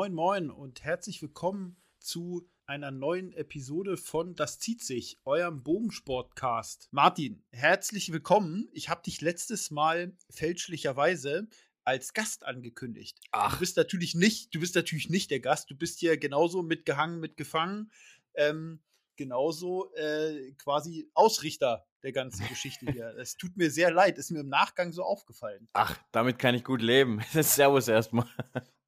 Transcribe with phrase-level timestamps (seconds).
[0.00, 6.88] Moin, moin und herzlich willkommen zu einer neuen Episode von Das zieht sich, eurem Bogensportcast.
[6.90, 8.70] Martin, herzlich willkommen.
[8.72, 11.48] Ich habe dich letztes Mal fälschlicherweise
[11.84, 13.18] als Gast angekündigt.
[13.32, 13.52] Ach.
[13.52, 15.70] Du bist natürlich nicht, du bist natürlich nicht der Gast.
[15.70, 17.92] Du bist hier genauso mitgehangen, mitgefangen.
[18.32, 18.80] Ähm,
[19.16, 23.14] genauso äh, quasi Ausrichter der ganzen Geschichte hier.
[23.18, 25.68] Es tut mir sehr leid, ist mir im Nachgang so aufgefallen.
[25.74, 27.20] Ach, damit kann ich gut leben.
[27.34, 28.26] Servus erstmal.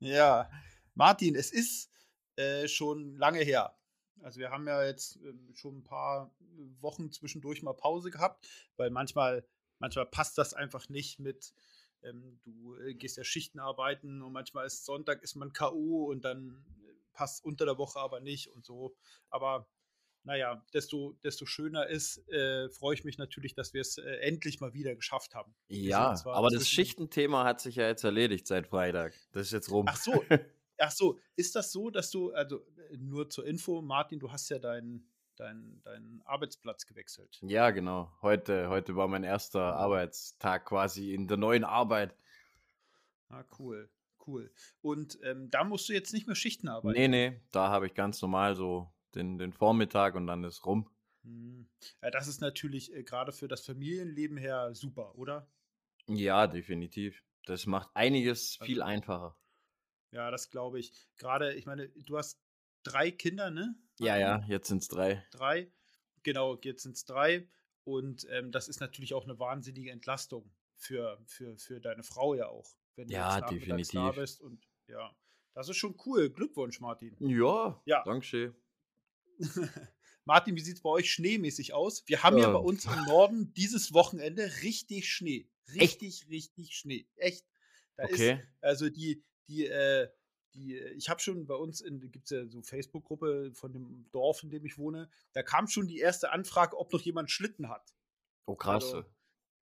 [0.00, 0.48] Ja,
[0.94, 1.90] Martin, es ist
[2.36, 3.76] äh, schon lange her.
[4.22, 6.34] Also wir haben ja jetzt äh, schon ein paar
[6.80, 8.46] Wochen zwischendurch mal Pause gehabt,
[8.76, 9.44] weil manchmal,
[9.78, 11.52] manchmal passt das einfach nicht mit,
[12.02, 16.06] ähm, du äh, gehst ja Schichten arbeiten und manchmal ist Sonntag, ist man K.O.
[16.06, 18.94] und dann äh, passt unter der Woche aber nicht und so.
[19.30, 19.68] Aber
[20.24, 24.60] naja, desto, desto schöner ist, äh, freue ich mich natürlich, dass wir es äh, endlich
[24.60, 25.52] mal wieder geschafft haben.
[25.68, 29.14] Ja, aber das Schichtenthema hat sich ja jetzt erledigt seit Freitag.
[29.32, 29.86] Das ist jetzt rum.
[29.88, 30.22] Ach so,
[30.82, 34.48] ach so, ist das so, dass du, also äh, nur zur Info, Martin, du hast
[34.50, 37.38] ja deinen deinen dein Arbeitsplatz gewechselt.
[37.42, 38.12] Ja, genau.
[38.20, 42.14] Heute, heute war mein erster Arbeitstag quasi in der neuen Arbeit.
[43.28, 43.90] Ah, cool,
[44.26, 44.52] cool.
[44.82, 46.98] Und ähm, da musst du jetzt nicht mehr Schichten arbeiten.
[46.98, 50.90] Nee, nee, da habe ich ganz normal so den, den Vormittag und dann ist rum.
[51.24, 51.66] Hm.
[52.02, 55.48] Ja, das ist natürlich äh, gerade für das Familienleben her super, oder?
[56.08, 57.24] Ja, definitiv.
[57.46, 59.36] Das macht einiges also, viel einfacher.
[60.12, 60.92] Ja, das glaube ich.
[61.16, 62.40] Gerade, ich meine, du hast
[62.82, 63.74] drei Kinder, ne?
[63.98, 65.26] Ja, ja, jetzt sind es drei.
[65.30, 65.72] Drei,
[66.22, 67.48] genau, jetzt sind es drei.
[67.84, 72.48] Und ähm, das ist natürlich auch eine wahnsinnige Entlastung für, für, für deine Frau ja
[72.48, 72.68] auch.
[72.94, 73.92] Wenn du ja, definitiv.
[73.92, 74.40] da bist.
[74.40, 75.14] Und ja,
[75.54, 76.30] das ist schon cool.
[76.30, 77.16] Glückwunsch, Martin.
[77.18, 78.02] Ja, ja.
[78.04, 78.54] Dankeschön.
[80.24, 82.04] Martin, wie sieht es bei euch schneemäßig aus?
[82.06, 85.48] Wir haben ja, ja bei uns im Norden dieses Wochenende richtig Schnee.
[85.74, 86.28] Richtig, Echt?
[86.28, 87.08] richtig Schnee.
[87.16, 87.44] Echt.
[87.96, 88.32] Da okay.
[88.34, 90.08] ist also die, die, äh,
[90.54, 94.50] die, ich habe schon bei uns, gibt es ja so Facebook-Gruppe von dem Dorf, in
[94.50, 97.94] dem ich wohne, da kam schon die erste Anfrage, ob noch jemand Schlitten hat.
[98.46, 98.84] Oh, krass.
[98.84, 99.04] Also,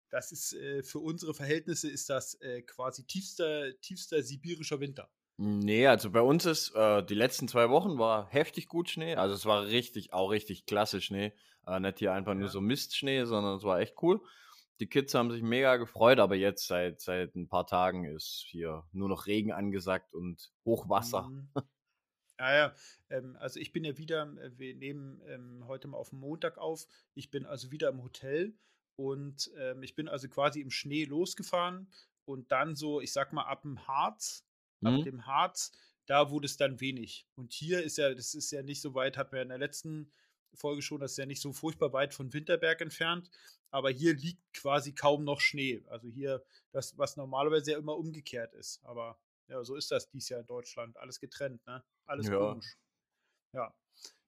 [0.09, 5.09] das ist äh, für unsere Verhältnisse ist das äh, quasi tiefster, tiefster sibirischer Winter.
[5.39, 9.15] Nee, also bei uns ist äh, die letzten zwei Wochen war heftig gut Schnee.
[9.15, 11.33] Also es war richtig, auch richtig klasse Schnee.
[11.67, 14.21] Äh, nicht hier einfach nur so Mistschnee, sondern es war echt cool.
[14.79, 18.83] Die Kids haben sich mega gefreut, aber jetzt seit, seit ein paar Tagen ist hier
[18.91, 21.23] nur noch Regen angesagt und Hochwasser.
[21.23, 21.49] Mhm.
[22.39, 22.75] Ja, ja.
[23.09, 26.57] Ähm, also ich bin ja wieder, äh, wir nehmen ähm, heute mal auf den Montag
[26.57, 26.85] auf.
[27.15, 28.55] Ich bin also wieder im Hotel
[28.95, 31.91] und ähm, ich bin also quasi im Schnee losgefahren
[32.25, 34.47] und dann so, ich sag mal, ab dem Harz
[34.81, 34.87] mhm.
[34.87, 35.71] ab dem Harz,
[36.05, 37.27] da wurde es dann wenig.
[37.35, 40.11] Und hier ist ja, das ist ja nicht so weit, hatten wir in der letzten
[40.57, 43.29] Folge schon, das ist ja nicht so furchtbar weit von Winterberg entfernt,
[43.71, 45.83] aber hier liegt quasi kaum noch Schnee.
[45.87, 48.83] Also hier, das, was normalerweise ja immer umgekehrt ist.
[48.83, 50.97] Aber ja, so ist das dies Jahr in Deutschland.
[50.97, 51.83] Alles getrennt, ne?
[52.05, 52.37] Alles ja.
[52.37, 52.77] komisch.
[53.53, 53.73] Ja.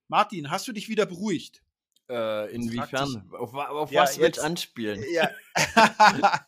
[0.08, 1.62] Martin, hast du dich wieder beruhigt?
[2.08, 3.30] Äh, inwiefern?
[3.32, 5.04] Auf, auf ja, was jetzt, willst du anspielen?
[5.12, 5.30] Ja.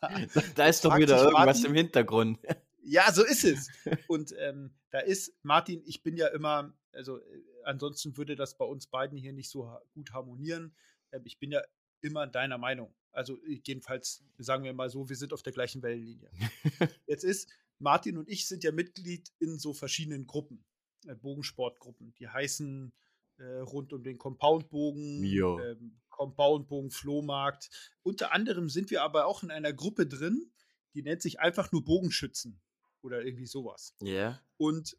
[0.57, 2.39] da ist doch wieder irgendwas Martin, im Hintergrund.
[2.83, 3.69] Ja, so ist es.
[4.09, 8.65] Und ähm, da ist, Martin, ich bin ja immer, also äh, ansonsten würde das bei
[8.65, 10.75] uns beiden hier nicht so gut harmonieren.
[11.13, 11.63] Ähm, ich bin ja
[12.01, 12.95] immer deiner Meinung.
[13.13, 16.31] Also äh, jedenfalls sagen wir mal so, wir sind auf der gleichen Wellenlinie.
[17.07, 20.65] Jetzt ist, Martin und ich sind ja Mitglied in so verschiedenen Gruppen,
[21.07, 22.15] äh, Bogensportgruppen.
[22.15, 22.93] Die heißen
[23.39, 27.71] äh, rund um den Compoundbogen, ähm, Compoundbogen, Flohmarkt.
[28.03, 30.53] Unter anderem sind wir aber auch in einer Gruppe drin,
[30.95, 32.61] die nennt sich einfach nur Bogenschützen
[33.01, 33.97] oder irgendwie sowas.
[34.01, 34.13] Ja.
[34.13, 34.43] Yeah.
[34.59, 34.97] Und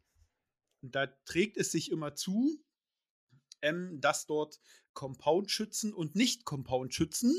[0.92, 2.60] da trägt es sich immer zu,
[3.62, 4.60] ähm, dass dort
[4.92, 7.34] Compound-Schützen und Nicht-Compound-Schützen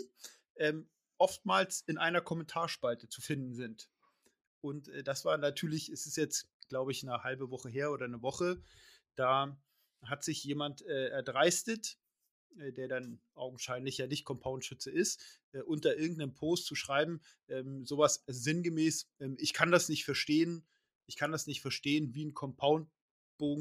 [0.58, 3.90] ähm, oftmals in einer Kommentarspalte zu finden sind.
[4.62, 8.06] Und äh, das war natürlich, es ist jetzt, glaube ich, eine halbe Woche her oder
[8.06, 8.62] eine Woche,
[9.16, 9.58] da
[10.04, 11.98] hat sich jemand äh, erdreistet,
[12.58, 17.86] äh, der dann augenscheinlich ja nicht Compound-Schütze ist, äh, unter irgendeinem Post zu schreiben, ähm,
[17.86, 20.66] sowas sinngemäß, ähm, ich kann das nicht verstehen,
[21.06, 22.95] ich kann das nicht verstehen, wie ein Compound-Bogen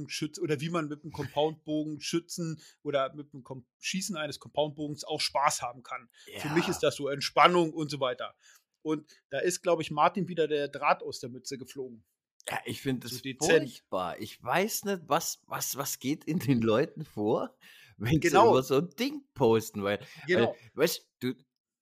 [0.09, 5.05] schützt oder wie man mit einem Compound-Bogen schützen oder mit dem Kom Schießen eines Compound-Bogens
[5.05, 6.09] auch Spaß haben kann.
[6.27, 6.41] Ja.
[6.41, 8.35] Für mich ist das so Entspannung und so weiter.
[8.83, 12.05] Und da ist, glaube ich, Martin wieder der Draht aus der Mütze geflogen.
[12.49, 14.21] Ja, ich finde das so furchtbar.
[14.21, 17.57] Ich weiß nicht, was, was, was geht in den Leuten vor,
[17.97, 18.45] wenn genau.
[18.45, 20.55] sie über so ein Ding posten, weil, genau.
[20.75, 21.35] weil weißt du,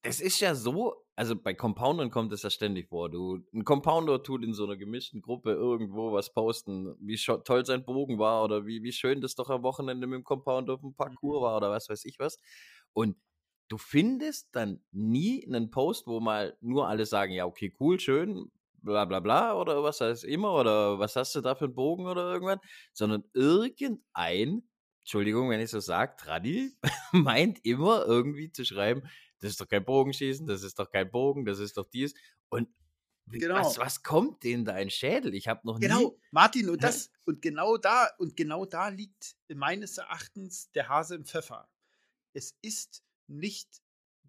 [0.03, 3.09] das ist ja so, also bei Compoundern kommt es ja ständig vor.
[3.09, 7.85] Du, ein Compounder tut in so einer gemischten Gruppe irgendwo was posten, wie toll sein
[7.85, 10.95] Bogen war oder wie, wie schön das doch am Wochenende mit dem Compounder auf dem
[10.95, 11.43] Parcours mhm.
[11.43, 12.37] war oder was weiß ich was.
[12.93, 13.15] Und
[13.69, 18.51] du findest dann nie einen Post, wo mal nur alle sagen, ja, okay, cool, schön,
[18.81, 22.07] bla bla bla oder was heißt immer oder was hast du da für einen Bogen
[22.07, 22.59] oder irgendwas,
[22.91, 24.63] sondern irgendein,
[25.01, 26.71] Entschuldigung, wenn ich so sage, Tradi
[27.11, 29.03] meint immer irgendwie zu schreiben,
[29.43, 32.13] das ist doch kein Bogenschießen, das ist doch kein Bogen, das ist doch dies.
[32.49, 32.69] Und
[33.27, 33.55] Genau.
[33.55, 35.33] Was, was kommt denen da ein Schädel?
[35.33, 36.03] Ich habe noch genau, nie.
[36.03, 41.15] Genau, Martin, und das, und genau da, und genau da liegt meines Erachtens der Hase
[41.15, 41.69] im Pfeffer.
[42.33, 43.81] Es ist nicht,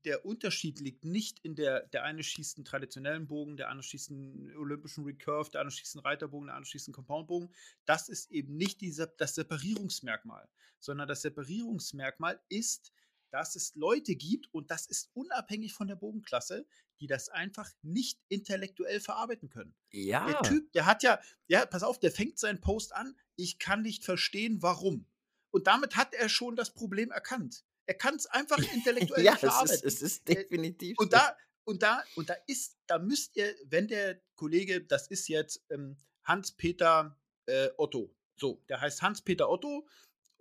[0.04, 4.12] der Unterschied liegt nicht in der, der eine schießt einen traditionellen Bogen, der andere schießt
[4.12, 7.52] einen olympischen Recurve, der andere schießt einen Reiterbogen, der andere schießt einen Compoundbogen.
[7.86, 12.92] Das ist eben nicht dieser, das Separierungsmerkmal, sondern das Separierungsmerkmal ist,
[13.34, 16.64] dass es Leute gibt, und das ist unabhängig von der Bogenklasse,
[17.00, 19.74] die das einfach nicht intellektuell verarbeiten können.
[19.90, 20.24] Ja.
[20.24, 23.82] Der Typ, der hat ja, ja, pass auf, der fängt seinen Post an, ich kann
[23.82, 25.08] nicht verstehen, warum.
[25.50, 27.64] Und damit hat er schon das Problem erkannt.
[27.86, 29.74] Er kann es einfach intellektuell ja, verarbeiten.
[29.74, 30.96] Es ist, es ist äh, definitiv.
[31.00, 35.26] Und da, und da, und da ist, da müsst ihr, wenn der Kollege, das ist
[35.26, 38.14] jetzt ähm, Hans-Peter äh, Otto.
[38.36, 39.88] So, der heißt Hans-Peter Otto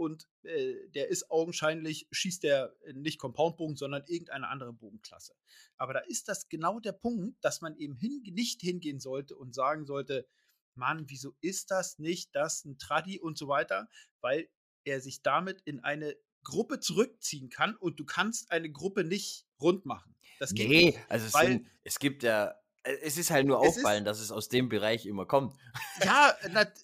[0.03, 5.33] und äh, der ist augenscheinlich, schießt der nicht Compoundbogen, sondern irgendeine andere Bogenklasse.
[5.77, 9.55] Aber da ist das genau der Punkt, dass man eben hin, nicht hingehen sollte und
[9.55, 10.27] sagen sollte,
[10.75, 13.87] Mann, wieso ist das nicht das ein Tradi und so weiter,
[14.21, 14.49] weil
[14.83, 19.85] er sich damit in eine Gruppe zurückziehen kann und du kannst eine Gruppe nicht rund
[19.85, 20.15] machen.
[20.39, 23.59] Das geht nee, nicht, also es, sind, es gibt ja äh, es ist halt nur
[23.59, 25.55] auffallend, dass es aus dem Bereich immer kommt.
[26.03, 26.35] Ja,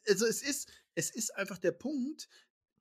[0.07, 2.29] also es ist, es ist einfach der Punkt,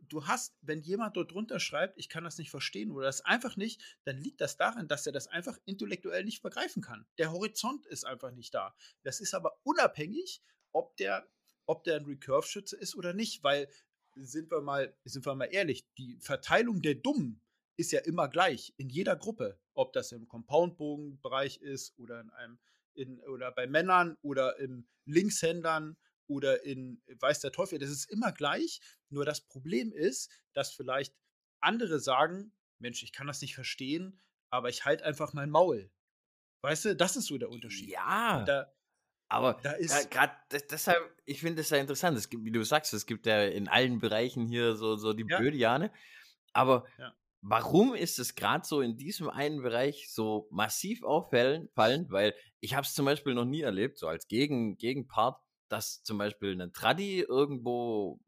[0.09, 3.57] du hast, wenn jemand dort drunter schreibt, ich kann das nicht verstehen oder das einfach
[3.57, 7.07] nicht, dann liegt das daran, dass er das einfach intellektuell nicht begreifen kann.
[7.19, 8.75] Der Horizont ist einfach nicht da.
[9.03, 11.29] Das ist aber unabhängig, ob der,
[11.67, 13.69] ob der ein Recurve-Schütze ist oder nicht, weil
[14.15, 17.41] sind wir mal, sind wir mal ehrlich, die Verteilung der Dummen
[17.77, 22.59] ist ja immer gleich in jeder Gruppe, ob das im Compound-Bogen-Bereich ist oder in einem
[22.95, 25.97] in, oder bei Männern oder im Linkshändern
[26.29, 28.81] oder in weiß der Teufel, das ist immer gleich.
[29.09, 31.15] Nur das Problem ist, dass vielleicht
[31.61, 34.21] andere sagen, Mensch, ich kann das nicht verstehen,
[34.51, 35.91] aber ich halte einfach mein Maul.
[36.63, 37.89] Weißt du, das ist so der Unterschied.
[37.89, 38.45] Ja.
[38.45, 38.73] Da,
[39.29, 40.35] aber da ist gerade
[40.71, 42.17] deshalb, ich finde es ja interessant.
[42.17, 45.27] Es gibt, wie du sagst, es gibt ja in allen Bereichen hier so, so die
[45.29, 45.39] ja.
[45.39, 45.93] Blödiane.
[46.53, 47.15] Aber ja.
[47.43, 51.71] warum ist es gerade so in diesem einen Bereich so massiv auffallend?
[52.11, 56.19] Weil ich habe es zum Beispiel noch nie erlebt, so als Gegen, Gegenpart, dass zum
[56.19, 58.21] Beispiel ein Traddy irgendwo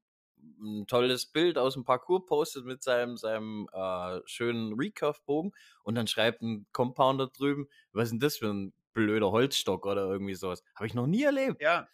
[0.60, 5.52] ein tolles Bild aus dem Parcours postet mit seinem, seinem äh, schönen Recurve-Bogen
[5.82, 10.10] und dann schreibt ein Compounder drüben, was ist denn das für ein blöder Holzstock oder
[10.10, 10.62] irgendwie sowas.
[10.74, 11.60] Habe ich noch nie erlebt.
[11.60, 11.88] Ja,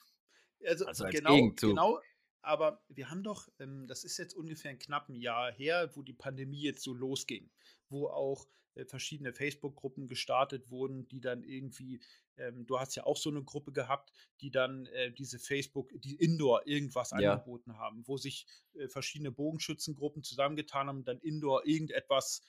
[0.64, 2.00] also, also genau, genau,
[2.42, 6.12] aber wir haben doch, ähm, das ist jetzt ungefähr ein knappen Jahr her, wo die
[6.12, 7.50] Pandemie jetzt so losging,
[7.88, 8.46] wo auch
[8.84, 12.00] verschiedene Facebook-Gruppen gestartet wurden, die dann irgendwie,
[12.36, 16.16] ähm, du hast ja auch so eine Gruppe gehabt, die dann äh, diese Facebook, die
[16.16, 17.32] Indoor irgendwas ja.
[17.32, 22.42] angeboten haben, wo sich äh, verschiedene Bogenschützengruppen zusammengetan haben, dann Indoor irgendetwas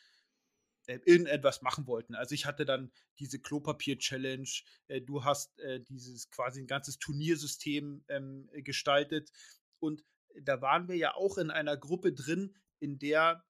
[0.87, 2.15] äh, irgendetwas machen wollten.
[2.15, 4.49] Also ich hatte dann diese Klopapier-Challenge,
[4.87, 9.31] äh, du hast äh, dieses quasi ein ganzes Turniersystem ähm, gestaltet
[9.79, 10.03] und
[10.41, 13.43] da waren wir ja auch in einer Gruppe drin, in der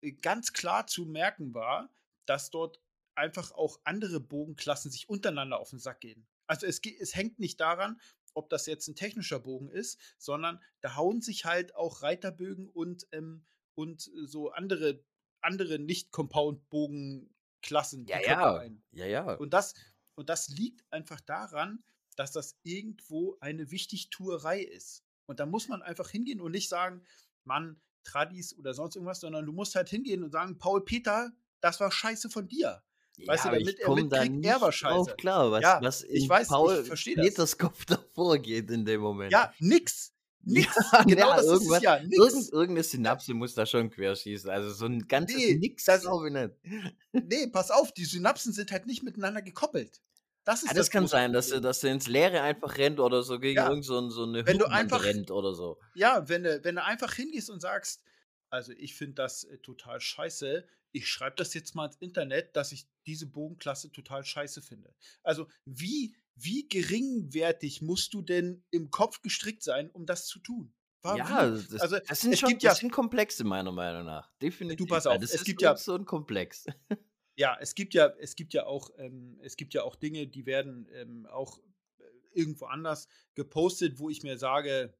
[0.00, 1.90] äh, ganz klar zu merken war,
[2.26, 2.80] dass dort
[3.14, 6.26] einfach auch andere Bogenklassen sich untereinander auf den Sack gehen.
[6.46, 8.00] Also es, es hängt nicht daran,
[8.34, 13.06] ob das jetzt ein technischer Bogen ist, sondern da hauen sich halt auch Reiterbögen und,
[13.12, 13.44] ähm,
[13.74, 15.04] und so andere,
[15.40, 18.56] andere Nicht-Compound-Bogenklassen ja, ja.
[18.56, 18.82] ein.
[18.90, 19.34] Ja, ja.
[19.34, 19.74] Und das,
[20.14, 21.84] und das liegt einfach daran,
[22.16, 25.04] dass das irgendwo eine Wichtigtuerei ist.
[25.26, 27.04] Und da muss man einfach hingehen und nicht sagen,
[27.44, 31.32] Mann, Tradis oder sonst irgendwas, sondern du musst halt hingehen und sagen, Paul Peter,
[31.62, 32.82] das war scheiße von dir.
[33.24, 34.94] Weißt ja, du, damit er mitkriegt, er war scheiße.
[34.94, 37.26] Drauf klar, was, ja, was ich weiß, Paul ich verstehe das.
[37.26, 39.32] Peters Kopf davor geht in dem Moment.
[39.32, 40.10] Ja, nix.
[40.44, 40.74] Nix.
[40.92, 42.16] Ja, genau, ja, das irgendwas, ist ja nix.
[42.16, 44.50] Irgend, irgendeine Synapse muss da schon querschießen.
[44.50, 46.94] Also so ein ganzes nee, Nix das glaube ich nicht.
[47.12, 50.00] Nee, pass auf, die Synapsen sind halt nicht miteinander gekoppelt.
[50.44, 52.98] Das, ist ja, das, das kann sein, dass du, dass du ins Leere einfach rennt
[52.98, 53.68] oder so gegen ja.
[53.68, 55.78] irgend so, so eine wenn du einfach, rennt oder so.
[55.94, 58.02] Ja, wenn du, wenn du einfach hingehst und sagst,
[58.50, 62.72] also ich finde das äh, total scheiße, ich schreibe das jetzt mal ins Internet, dass
[62.72, 64.94] ich diese Bogenklasse total scheiße finde.
[65.22, 70.72] Also wie, wie geringwertig musst du denn im Kopf gestrickt sein, um das zu tun?
[71.02, 71.18] Warum?
[71.18, 74.30] Ja, das, also, das sind schon das sind Komplexe meiner Meinung nach.
[74.40, 74.86] Definitiv.
[74.86, 76.66] Du pass auf, das es gibt ja so ein Komplex.
[77.34, 80.44] Ja, es gibt ja, es gibt ja auch, ähm, es gibt ja auch Dinge, die
[80.44, 81.58] werden ähm, auch
[81.98, 84.94] äh, irgendwo anders gepostet, wo ich mir sage,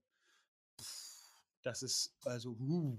[0.81, 1.29] pff,
[1.63, 2.99] das ist also, uh,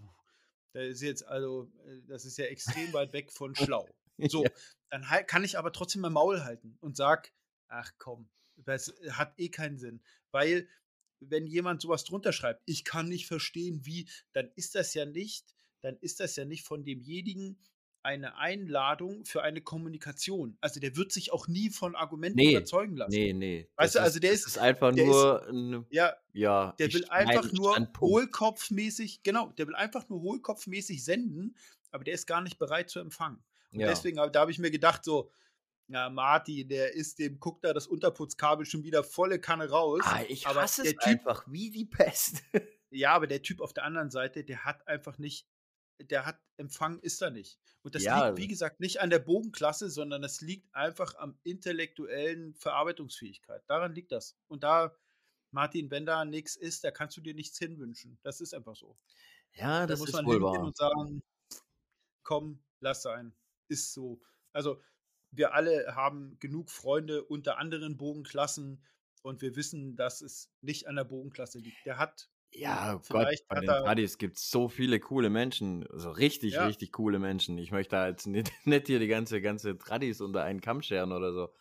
[0.73, 3.87] das ist jetzt also, äh, das ist ja extrem weit weg von schlau.
[4.17, 4.49] So, ja.
[4.89, 7.31] dann halt, kann ich aber trotzdem mein Maul halten und sag,
[7.67, 10.01] ach komm, Das hat eh keinen Sinn.
[10.31, 10.67] Weil,
[11.19, 15.55] wenn jemand sowas drunter schreibt, ich kann nicht verstehen, wie, dann ist das ja nicht,
[15.81, 17.59] dann ist das ja nicht von demjenigen
[18.03, 20.57] eine Einladung für eine Kommunikation.
[20.61, 23.11] Also der wird sich auch nie von Argumenten nee, überzeugen lassen.
[23.11, 23.69] Nee, nee.
[23.75, 27.51] Weißt du, also der ist, ist einfach nur, ist, ein, ja, ja, der will einfach
[27.53, 31.55] nur hohlkopfmäßig, genau, der will einfach nur hohlkopfmäßig senden,
[31.91, 33.41] aber der ist gar nicht bereit zu empfangen.
[33.71, 33.87] Und ja.
[33.87, 35.31] deswegen, da habe ich mir gedacht, so,
[35.87, 40.01] ja, Martin, der ist dem, guckt da das Unterputzkabel schon wieder volle Kanne raus.
[40.03, 42.43] Ah, ich aber hasse es typ, einfach wie die Pest.
[42.89, 45.47] ja, aber der Typ auf der anderen Seite, der hat einfach nicht
[46.11, 47.59] der hat Empfang, ist er nicht.
[47.81, 48.27] Und das ja.
[48.27, 53.63] liegt, wie gesagt, nicht an der Bogenklasse, sondern das liegt einfach am intellektuellen Verarbeitungsfähigkeit.
[53.67, 54.37] Daran liegt das.
[54.47, 54.95] Und da,
[55.51, 58.17] Martin, wenn da nichts ist, da kannst du dir nichts hinwünschen.
[58.23, 58.97] Das ist einfach so.
[59.53, 60.63] Ja, das da muss ist man wohl wahr.
[60.63, 61.23] und sagen,
[62.23, 63.35] komm, lass sein.
[63.67, 64.21] Ist so.
[64.51, 64.81] Also,
[65.31, 68.83] wir alle haben genug Freunde unter anderen Bogenklassen
[69.23, 71.85] und wir wissen, dass es nicht an der Bogenklasse liegt.
[71.85, 76.53] Der hat ja, Gott, bei den Buddies gibt es so viele coole Menschen, so richtig,
[76.53, 76.65] ja.
[76.65, 77.57] richtig coole Menschen.
[77.57, 81.11] Ich möchte da jetzt nicht, nicht hier die ganze, ganze Tradis unter einen Kamm scheren
[81.11, 81.53] oder so.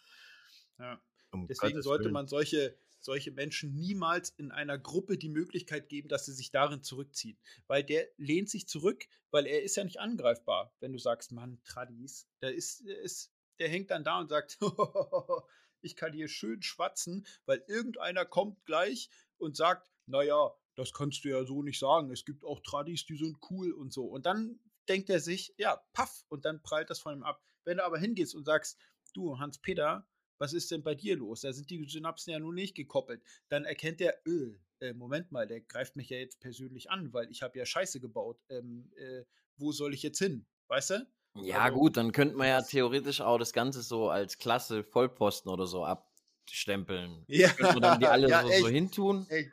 [0.79, 1.01] Ja.
[1.31, 2.13] Um Deswegen Gottes sollte Willen.
[2.13, 6.83] man solche, solche Menschen niemals in einer Gruppe die Möglichkeit geben, dass sie sich darin
[6.83, 7.39] zurückziehen.
[7.67, 11.61] Weil der lehnt sich zurück, weil er ist ja nicht angreifbar, wenn du sagst, Mann,
[11.65, 12.29] Tradis.
[12.43, 14.59] Der ist, der ist, der hängt dann da und sagt,
[15.81, 19.09] ich kann hier schön schwatzen, weil irgendeiner kommt gleich
[19.39, 22.11] und sagt, naja, das kannst du ja so nicht sagen.
[22.11, 24.05] Es gibt auch Tradis, die sind cool und so.
[24.05, 27.43] Und dann denkt er sich, ja, paff, und dann prallt das von ihm ab.
[27.64, 28.79] Wenn du aber hingehst und sagst,
[29.14, 30.07] du, Hans-Peter,
[30.38, 31.43] was ist denn bei dir los?
[31.43, 33.23] Da sind die Synapsen ja nun nicht gekoppelt.
[33.49, 37.31] Dann erkennt er, öh, äh, Moment mal, der greift mich ja jetzt persönlich an, weil
[37.31, 38.41] ich habe ja Scheiße gebaut.
[38.49, 39.23] Ähm, äh,
[39.57, 40.47] wo soll ich jetzt hin?
[40.69, 41.07] Weißt du?
[41.37, 45.50] Ja, also, gut, dann könnte man ja theoretisch auch das Ganze so als Klasse Vollposten
[45.50, 47.25] oder so abstempeln.
[47.29, 47.50] Ja.
[47.50, 49.26] Könnte man dann die alle ja, so, so hintun.
[49.29, 49.50] Ey,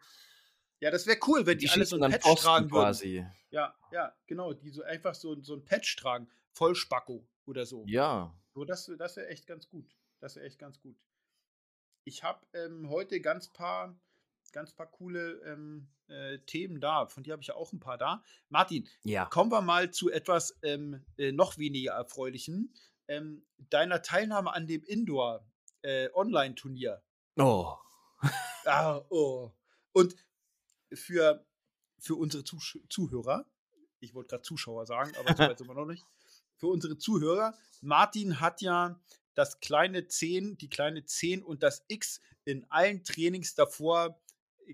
[0.82, 3.16] ja, das wäre cool, wenn die, die alle so ein Patch Posten tragen quasi.
[3.16, 3.34] würden.
[3.52, 7.84] Ja, ja, genau, die so einfach so, so ein Patch tragen, Vollspacko oder so.
[7.88, 8.34] Ja.
[8.54, 9.96] So, das, das wäre echt ganz gut.
[10.20, 10.98] Das wäre echt ganz gut.
[12.04, 13.98] Ich habe ähm, heute ganz paar,
[14.52, 17.08] ganz paar coole ähm, äh, Themen da.
[17.08, 18.24] Von dir habe ich ja auch ein paar da.
[18.50, 19.26] Martin, ja.
[19.26, 22.74] kommen wir mal zu etwas ähm, äh, noch weniger erfreulichen.
[23.08, 25.46] Ähm, deiner Teilnahme an dem Indoor
[25.82, 27.02] äh, Online-Turnier.
[27.38, 27.76] Oh.
[28.66, 29.52] ah, oh.
[29.94, 30.16] Und
[30.94, 31.46] für,
[32.00, 33.46] für unsere Zuh Zuhörer,
[34.00, 36.06] ich wollte gerade Zuschauer sagen, aber so weit sind wir noch nicht.
[36.58, 39.00] Für unsere Zuhörer, Martin hat ja
[39.34, 44.20] das kleine 10, die kleine 10 und das X in allen Trainings davor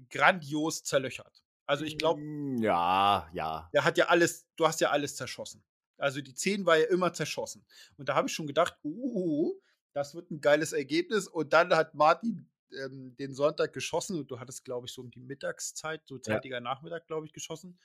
[0.09, 1.43] grandios zerlöchert.
[1.65, 2.21] Also ich glaube.
[2.21, 3.69] Hm, ja, ja.
[3.73, 5.63] Der hat ja alles, du hast ja alles zerschossen.
[5.97, 7.65] Also die 10 war ja immer zerschossen.
[7.97, 9.53] Und da habe ich schon gedacht, uh,
[9.93, 11.27] das wird ein geiles Ergebnis.
[11.27, 15.11] Und dann hat Martin ähm, den Sonntag geschossen und du hattest, glaube ich, so um
[15.11, 16.61] die Mittagszeit, so zeitiger ja.
[16.61, 17.79] Nachmittag, glaube ich, geschossen.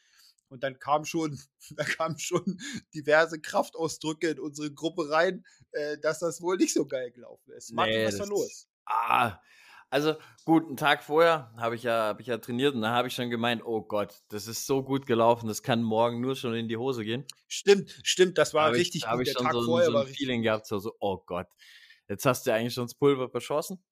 [0.49, 1.39] Und dann kam schon,
[1.77, 2.61] da kamen schon
[2.95, 7.73] diverse Kraftausdrücke in unsere Gruppe rein, äh, dass das wohl nicht so geil gelaufen ist.
[7.73, 8.69] Martin, nee, was war los?
[8.87, 9.39] Ah,
[9.91, 13.09] also gut, einen Tag vorher habe ich ja, habe ich ja trainiert und da habe
[13.09, 16.55] ich schon gemeint, oh Gott, das ist so gut gelaufen, das kann morgen nur schon
[16.55, 17.25] in die Hose gehen.
[17.49, 19.11] Stimmt, stimmt, das war hab richtig ich, gut.
[19.11, 21.49] Habe ich schon Tag so, vorher so ein Feeling gehabt, so, so, oh Gott,
[22.09, 23.83] jetzt hast du eigentlich schon das Pulver beschossen.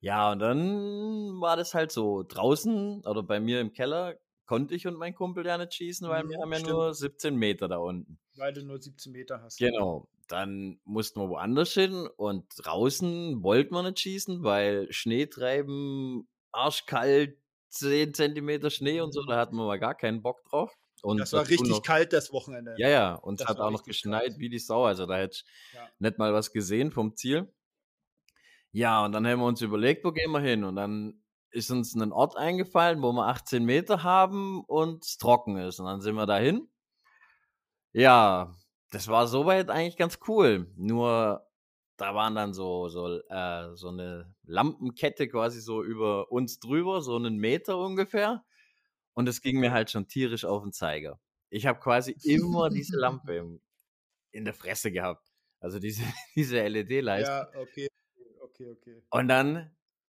[0.00, 2.22] Ja, und dann war das halt so.
[2.22, 6.24] Draußen oder bei mir im Keller konnte ich und mein Kumpel ja nicht schießen, weil
[6.24, 6.72] mhm, wir haben ja stimmt.
[6.72, 8.18] nur 17 Meter da unten.
[8.36, 9.58] Weil du nur 17 Meter hast.
[9.58, 10.08] Genau.
[10.28, 17.38] Dann mussten wir woanders hin und draußen wollten wir nicht schießen, weil Schnee treiben, arschkalt,
[17.70, 20.74] 10 Zentimeter Schnee und so, da hatten wir mal gar keinen Bock drauf.
[21.02, 22.74] Und das war richtig noch, kalt das Wochenende.
[22.78, 24.38] Ja, ja, und es hat auch noch geschneit kalt.
[24.38, 24.84] wie die Sau.
[24.84, 25.88] Also da hätte ich ja.
[25.98, 27.52] nicht mal was gesehen vom Ziel.
[28.72, 30.64] Ja, und dann haben wir uns überlegt, wo gehen wir hin?
[30.64, 35.56] Und dann ist uns ein Ort eingefallen, wo wir 18 Meter haben und es trocken
[35.56, 35.80] ist.
[35.80, 36.68] Und dann sind wir dahin.
[37.92, 38.54] Ja,
[38.90, 40.70] das war soweit eigentlich ganz cool.
[40.76, 41.46] Nur
[41.96, 47.16] da waren dann so, so, äh, so eine Lampenkette quasi so über uns drüber, so
[47.16, 48.44] einen Meter ungefähr.
[49.14, 51.18] Und es ging mir halt schon tierisch auf den Zeiger.
[51.50, 53.58] Ich habe quasi immer diese Lampe
[54.30, 55.26] in der Fresse gehabt.
[55.60, 56.02] Also diese,
[56.36, 57.30] diese LED-Leiste.
[57.30, 57.88] Ja, okay
[58.60, 59.02] okay, okay.
[59.10, 59.70] Und dann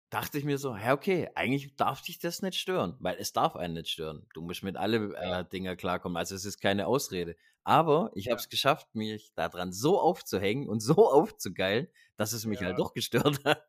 [0.09, 3.55] dachte ich mir so, ja, okay, eigentlich darf dich das nicht stören, weil es darf
[3.55, 4.25] einen nicht stören.
[4.33, 6.17] Du musst mit alle äh, Dinge klarkommen.
[6.17, 7.35] Also es ist keine Ausrede.
[7.63, 12.59] Aber ich habe es geschafft, mich daran so aufzuhängen und so aufzugeilen, dass es mich
[12.59, 12.69] halt ja.
[12.69, 13.65] halt doch gestört hat.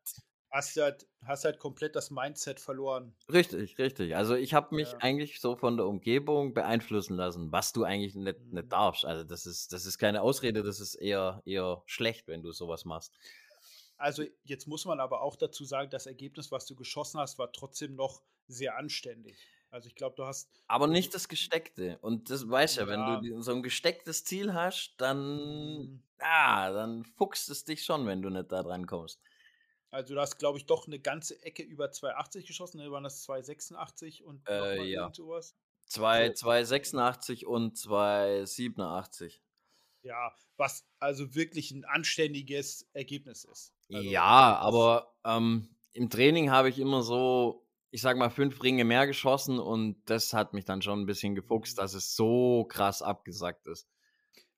[0.49, 3.13] Hast halt, hast halt komplett das Mindset verloren.
[3.31, 4.15] Richtig, richtig.
[4.15, 4.97] Also ich habe mich ja.
[4.99, 8.69] eigentlich so von der Umgebung beeinflussen lassen, was du eigentlich nicht, nicht mhm.
[8.69, 9.03] darfst.
[9.03, 12.85] Also das ist, das ist keine Ausrede, das ist eher, eher schlecht, wenn du sowas
[12.85, 13.13] machst.
[13.97, 17.51] Also jetzt muss man aber auch dazu sagen, das Ergebnis, was du geschossen hast, war
[17.51, 19.37] trotzdem noch sehr anständig.
[19.69, 20.49] Also ich glaube, du hast.
[20.67, 21.97] Aber nicht das Gesteckte.
[22.01, 26.03] Und das weißt ja, ja, wenn du so ein gestecktes Ziel hast, dann, mhm.
[26.19, 29.19] ah, dann fuchst es dich schon, wenn du nicht da dran kommst.
[29.89, 32.91] Also du hast, glaube ich, doch eine ganze Ecke über 280 geschossen, ne?
[32.91, 35.11] Waren das 286 und äh, ja.
[35.13, 35.55] sowas?
[35.87, 39.41] 2, 286 und 287.
[40.07, 43.73] Ja, was also wirklich ein anständiges Ergebnis ist.
[43.91, 48.85] Also, ja, aber ähm, im Training habe ich immer so, ich sag mal, fünf Ringe
[48.85, 51.81] mehr geschossen und das hat mich dann schon ein bisschen gefuchst, mhm.
[51.81, 53.89] dass es so krass abgesackt ist.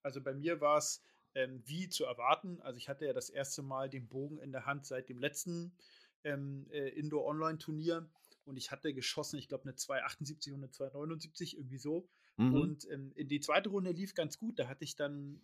[0.03, 1.03] Also bei mir war es
[1.35, 2.61] ähm, wie zu erwarten.
[2.61, 5.75] Also ich hatte ja das erste Mal den Bogen in der Hand seit dem letzten
[6.23, 8.09] ähm, äh, Indoor-Online-Turnier
[8.45, 12.09] und ich hatte geschossen, ich glaube, eine 278 und eine 279, irgendwie so.
[12.39, 12.53] Mhm.
[12.53, 14.57] Und ähm, in die zweite Runde lief ganz gut.
[14.59, 15.41] Da hatte ich dann,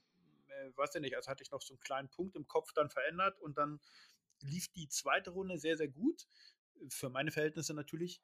[0.48, 2.90] äh, weiß ich nicht, also hatte ich noch so einen kleinen Punkt im Kopf dann
[2.90, 3.82] verändert und dann
[4.42, 6.26] lief die zweite Runde sehr, sehr gut.
[6.88, 8.22] Für meine Verhältnisse natürlich.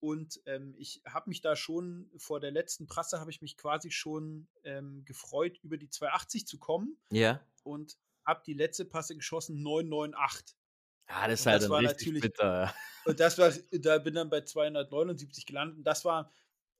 [0.00, 3.90] Und ähm, ich habe mich da schon vor der letzten Prasse habe ich mich quasi
[3.90, 6.98] schon ähm, gefreut, über die 280 zu kommen.
[7.08, 7.40] Ja.
[7.62, 7.96] Und
[8.26, 10.58] habe die letzte Passe geschossen 998.
[11.08, 12.74] Ja, das ist halt das dann richtig bitter.
[13.06, 15.78] Und das war, da bin dann bei 279 gelandet.
[15.78, 16.30] Und das war,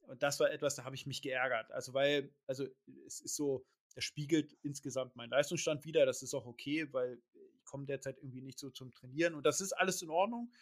[0.09, 1.71] und das war etwas, da habe ich mich geärgert.
[1.73, 2.67] Also, weil, also
[3.07, 6.07] es ist so, das spiegelt insgesamt meinen Leistungsstand wieder.
[6.07, 9.35] Das ist auch okay, weil ich komme derzeit irgendwie nicht so zum Trainieren.
[9.35, 10.53] Und das ist alles in Ordnung.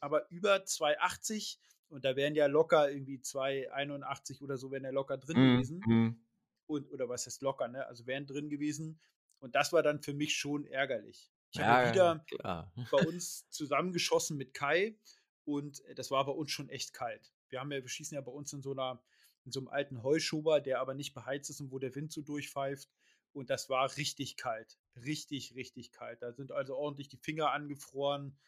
[0.00, 5.18] Aber über 280 und da wären ja locker irgendwie 281 oder so, wären ja locker
[5.18, 5.80] drin mm, gewesen.
[5.86, 6.24] Mm.
[6.66, 7.86] Und, oder was heißt locker, ne?
[7.86, 9.00] Also wären drin gewesen.
[9.38, 11.30] Und das war dann für mich schon ärgerlich.
[11.52, 12.72] Ich ja, habe wieder klar.
[12.90, 14.98] bei uns zusammengeschossen mit Kai
[15.44, 17.32] und äh, das war bei uns schon echt kalt.
[17.50, 19.02] Wir haben ja, wir schießen ja bei uns in so einer,
[19.44, 22.22] in so einem alten Heuschober, der aber nicht beheizt ist und wo der Wind so
[22.22, 22.88] durchpfeift.
[23.32, 24.78] Und das war richtig kalt.
[24.96, 26.22] Richtig, richtig kalt.
[26.22, 28.38] Da sind also ordentlich die Finger angefroren.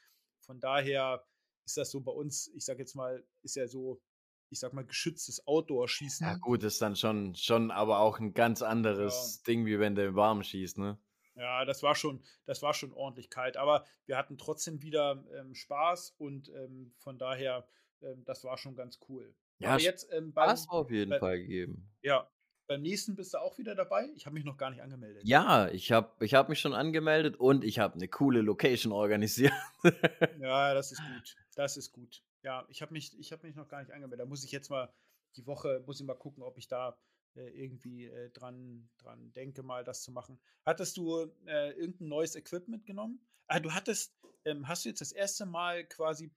[0.41, 1.27] Von daher
[1.65, 4.01] ist das so bei uns, ich sag jetzt mal, ist ja so,
[4.49, 6.27] ich sag mal, geschütztes Outdoor-Schießen.
[6.27, 9.43] Ja, gut, ist dann schon, schon aber auch ein ganz anderes ja.
[9.47, 10.99] Ding, wie wenn der im Warmen schießt, ne?
[11.35, 13.57] Ja, das war schon, das war schon ordentlich kalt.
[13.57, 17.69] Aber wir hatten trotzdem wieder ähm, Spaß und ähm, von daher,
[18.03, 19.35] ähm, das war schon ganz cool.
[19.59, 21.91] Ja, aber jetzt ähm, beim, Spaß auf jeden bei, Fall gegeben.
[22.03, 22.31] Ja,
[22.69, 24.09] beim nächsten bist du auch wieder dabei.
[24.15, 25.23] Ich habe mich noch gar nicht angemeldet.
[25.25, 29.53] Ja, ich habe ich hab mich schon angemeldet und ich habe eine coole Location organisiert.
[30.39, 31.37] ja, das ist gut.
[31.57, 32.23] Das ist gut.
[32.43, 34.21] Ja, ich habe mich, hab mich noch gar nicht angemeldet.
[34.21, 34.93] Da muss ich jetzt mal
[35.37, 36.99] die Woche, muss ich mal gucken, ob ich da
[37.37, 40.39] äh, irgendwie äh, dran, dran denke, mal das zu machen.
[40.65, 43.21] Hattest du äh, irgendein neues Equipment genommen?
[43.47, 46.31] Ah, du hattest, ähm, hast du jetzt das erste Mal quasi,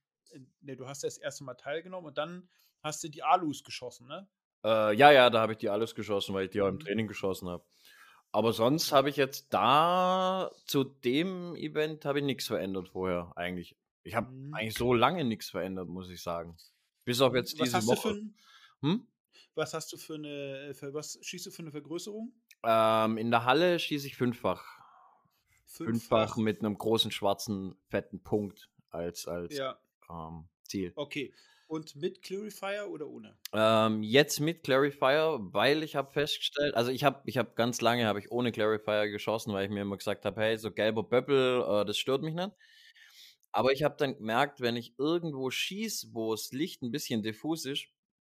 [0.62, 2.50] ne, du hast das erste Mal teilgenommen und dann
[2.82, 4.28] hast du die Alus geschossen, ne?
[4.64, 6.80] Äh, ja, ja, da habe ich die Alus geschossen, weil ich die auch im mhm.
[6.80, 7.64] Training geschossen habe.
[8.32, 13.76] Aber sonst habe ich jetzt da zu dem Event habe ich nichts verändert vorher eigentlich.
[14.04, 14.54] Ich habe mhm.
[14.54, 16.56] eigentlich so lange nichts verändert, muss ich sagen.
[17.04, 18.10] Bis auf jetzt Was diese hast Woche.
[18.10, 18.36] Ein,
[18.82, 19.08] hm?
[19.56, 22.34] Was hast du für eine, für was schießt du für eine Vergrößerung?
[22.64, 24.64] Ähm, in der Halle schieße ich fünffach.
[25.66, 25.86] fünffach.
[25.86, 29.78] Fünffach mit einem großen schwarzen, fetten Punkt als, als ja.
[30.12, 30.92] Ähm, Ziel.
[30.96, 31.34] Okay.
[31.68, 33.38] Und mit Clarifier oder ohne?
[33.54, 38.06] Ähm, jetzt mit Clarifier, weil ich habe festgestellt, also ich habe ich hab ganz lange
[38.08, 41.64] habe ich ohne Clarifier geschossen, weil ich mir immer gesagt habe, hey, so gelber Böppel,
[41.66, 42.52] äh, das stört mich nicht.
[43.54, 47.66] Aber ich habe dann gemerkt, wenn ich irgendwo schieße, wo das Licht ein bisschen diffus
[47.66, 47.88] ist,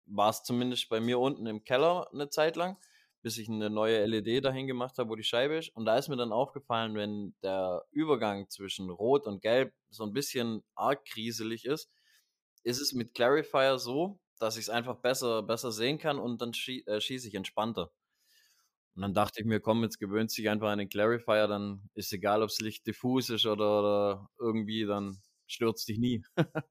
[0.06, 2.78] war es zumindest bei mir unten im Keller eine Zeit lang,
[3.26, 5.76] bis ich eine neue LED dahin gemacht habe, wo die Scheibe ist.
[5.76, 10.14] Und da ist mir dann aufgefallen, wenn der Übergang zwischen Rot und Gelb so ein
[10.14, 11.90] bisschen arg kriselig ist,
[12.62, 16.54] ist es mit Clarifier so, dass ich es einfach besser, besser sehen kann und dann
[16.54, 17.90] schie äh, schieße ich entspannter.
[18.94, 22.14] Und dann dachte ich mir, komm, jetzt gewöhnt sich einfach an den Clarifier, dann ist
[22.14, 26.24] egal, ob das Licht diffus ist oder, oder irgendwie, dann stürzt dich nie.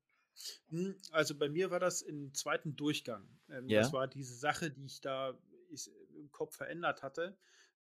[0.69, 3.25] Hm, also bei mir war das im zweiten Durchgang.
[3.49, 3.83] Ähm, yeah.
[3.83, 5.39] Das war diese Sache, die ich da
[5.75, 7.37] ich, im Kopf verändert hatte.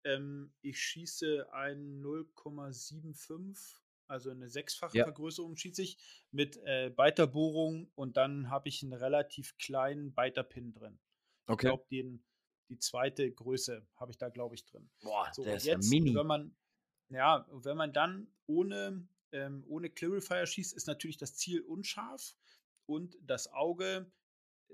[0.03, 3.75] Ähm, ich schieße ein 0,75,
[4.07, 5.03] also eine sechsfache ja.
[5.03, 5.97] Vergrößerung schieße ich
[6.31, 10.99] mit äh, Beiterbohrung und dann habe ich einen relativ kleinen Beiterpin drin.
[11.47, 11.67] Okay.
[11.67, 14.89] Ich glaube, die zweite Größe habe ich da, glaube ich, drin.
[15.01, 16.15] Boah, so, der ist jetzt, ja mini.
[16.15, 16.55] Wenn man,
[17.09, 22.35] ja, wenn man dann ohne ähm, ohne Clarifier schießt, ist natürlich das Ziel unscharf
[22.85, 24.11] und das Auge
[24.69, 24.73] äh,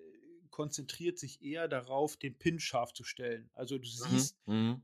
[0.57, 3.47] konzentriert sich eher darauf, den Pin scharf zu stellen.
[3.53, 4.81] Also du mhm, siehst mhm.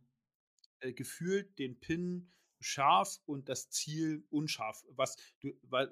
[0.82, 4.86] äh, gefühlt den Pin scharf und das Ziel unscharf.
[4.90, 5.92] Was du, weil äh,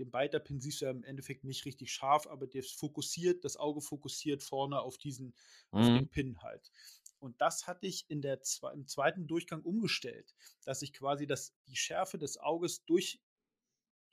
[0.00, 3.82] den Beiterpin siehst du ja im Endeffekt nicht richtig scharf, aber das fokussiert, das Auge
[3.82, 5.26] fokussiert vorne auf diesen,
[5.70, 5.78] mhm.
[5.78, 6.72] auf den Pin halt.
[7.20, 8.40] Und das hatte ich in der,
[8.74, 13.22] im zweiten Durchgang umgestellt, dass ich quasi das, die Schärfe des Auges durch,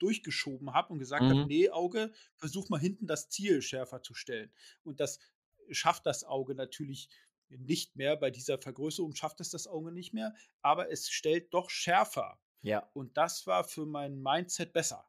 [0.02, 1.30] durchgeschoben habe und gesagt mhm.
[1.30, 4.52] habe, nee, Auge, versuch mal hinten das Ziel schärfer zu stellen.
[4.84, 5.20] Und das
[5.70, 7.08] schafft das Auge natürlich
[7.48, 8.16] nicht mehr.
[8.16, 12.38] Bei dieser Vergrößerung schafft es das Auge nicht mehr, aber es stellt doch schärfer.
[12.62, 12.88] Ja.
[12.94, 15.08] Und das war für mein Mindset besser.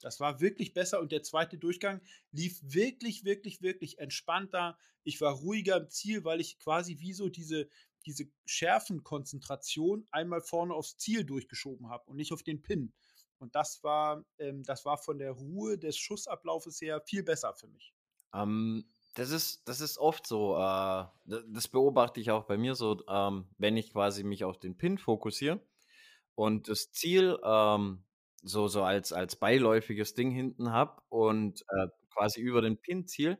[0.00, 4.76] Das war wirklich besser und der zweite Durchgang lief wirklich, wirklich, wirklich entspannter.
[5.02, 7.68] Ich war ruhiger im Ziel, weil ich quasi wie so diese,
[8.04, 12.92] diese Schärfenkonzentration einmal vorne aufs Ziel durchgeschoben habe und nicht auf den Pin.
[13.44, 17.68] Und das war, ähm, das war von der Ruhe des Schussablaufes her viel besser für
[17.68, 17.94] mich.
[18.34, 20.56] Ähm, das ist, das ist oft so.
[20.56, 24.78] Äh, das beobachte ich auch bei mir so, ähm, wenn ich quasi mich auf den
[24.78, 25.60] Pin fokussiere
[26.34, 28.04] und das Ziel ähm,
[28.42, 33.38] so, so als, als beiläufiges Ding hinten habe und äh, quasi über den Pin-Ziel,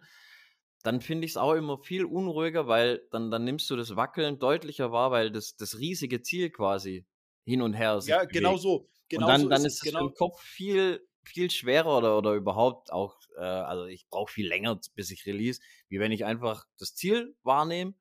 [0.83, 4.39] dann finde ich es auch immer viel unruhiger, weil dann, dann nimmst du das Wackeln
[4.39, 7.07] deutlicher wahr, weil das, das riesige Ziel quasi
[7.45, 8.91] hin und her sich Ja, genau so.
[9.09, 10.07] Genau und dann, so dann ist es genau.
[10.07, 14.81] im Kopf viel, viel schwerer oder, oder überhaupt auch, äh, also ich brauche viel länger,
[14.95, 17.95] bis ich release, wie wenn ich einfach das Ziel wahrnehme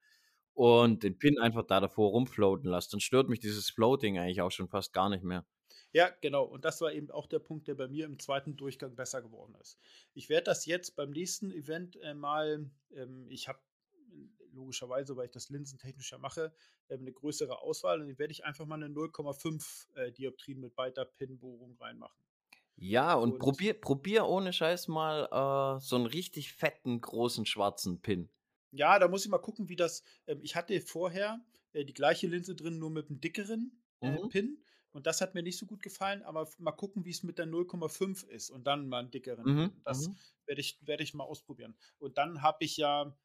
[0.54, 2.92] und den Pin einfach da davor rumfloaten lasse.
[2.92, 5.46] Dann stört mich dieses Floating eigentlich auch schon fast gar nicht mehr.
[5.92, 6.44] Ja, genau.
[6.44, 9.56] Und das war eben auch der Punkt, der bei mir im zweiten Durchgang besser geworden
[9.62, 9.78] ist.
[10.16, 13.60] Ich werde das jetzt beim nächsten Event äh, mal, ähm, ich habe
[14.54, 16.54] logischerweise, weil ich das linsentechnischer mache,
[16.88, 18.02] äh, eine größere Auswahl.
[18.02, 22.24] Und dann werde ich einfach mal eine 0,5 äh, Dioptrien mit weiter Pin-Bohrung reinmachen.
[22.76, 28.02] Ja, und, und, probier, probier ohne Scheiß mal äh, so einen richtig fetten, großen, schwarzen
[28.02, 28.30] Pin.
[28.72, 30.04] Ja, da muss ich mal gucken, wie das.
[30.28, 31.40] Ähm, ich hatte vorher
[31.74, 34.30] äh, die gleiche Linse drin, nur mit einem dickeren äh, mhm.
[34.30, 34.64] Pin.
[34.92, 37.48] Und das hat mir nicht so gut gefallen, aber mal gucken, wie es mit der
[37.48, 39.46] 0,5 ist und dann mal einen dickeren.
[39.46, 39.82] Mhm.
[39.84, 40.16] Das mhm.
[40.46, 41.76] werde ich, werd ich mal ausprobieren.
[41.98, 43.16] Und dann habe ich ja,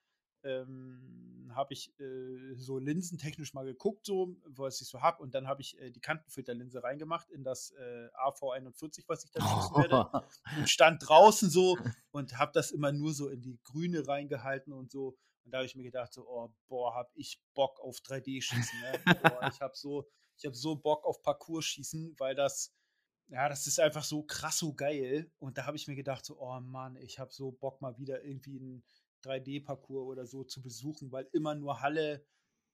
[0.49, 5.23] ähm, habe ich äh, so linsentechnisch mal geguckt, so, was ich so habe.
[5.23, 9.41] Und dann habe ich äh, die Kantenfilterlinse reingemacht in das äh, AV41, was ich da
[9.41, 10.11] schießen werde.
[10.57, 11.77] und stand draußen so
[12.11, 15.17] und habe das immer nur so in die Grüne reingehalten und so.
[15.45, 18.81] Und da habe ich mir gedacht, so, oh, boah, habe ich Bock auf 3D-Schießen.
[18.81, 19.15] Ne?
[19.23, 20.07] boah, ich habe so
[20.39, 22.73] ich habe so Bock auf Parcours-Schießen, weil das,
[23.29, 25.31] ja, das ist einfach so krass so geil.
[25.39, 28.23] Und da habe ich mir gedacht, so, oh Mann, ich habe so Bock mal wieder
[28.25, 28.85] irgendwie einen
[29.29, 32.25] 3D-Parcours oder so zu besuchen, weil immer nur Halle,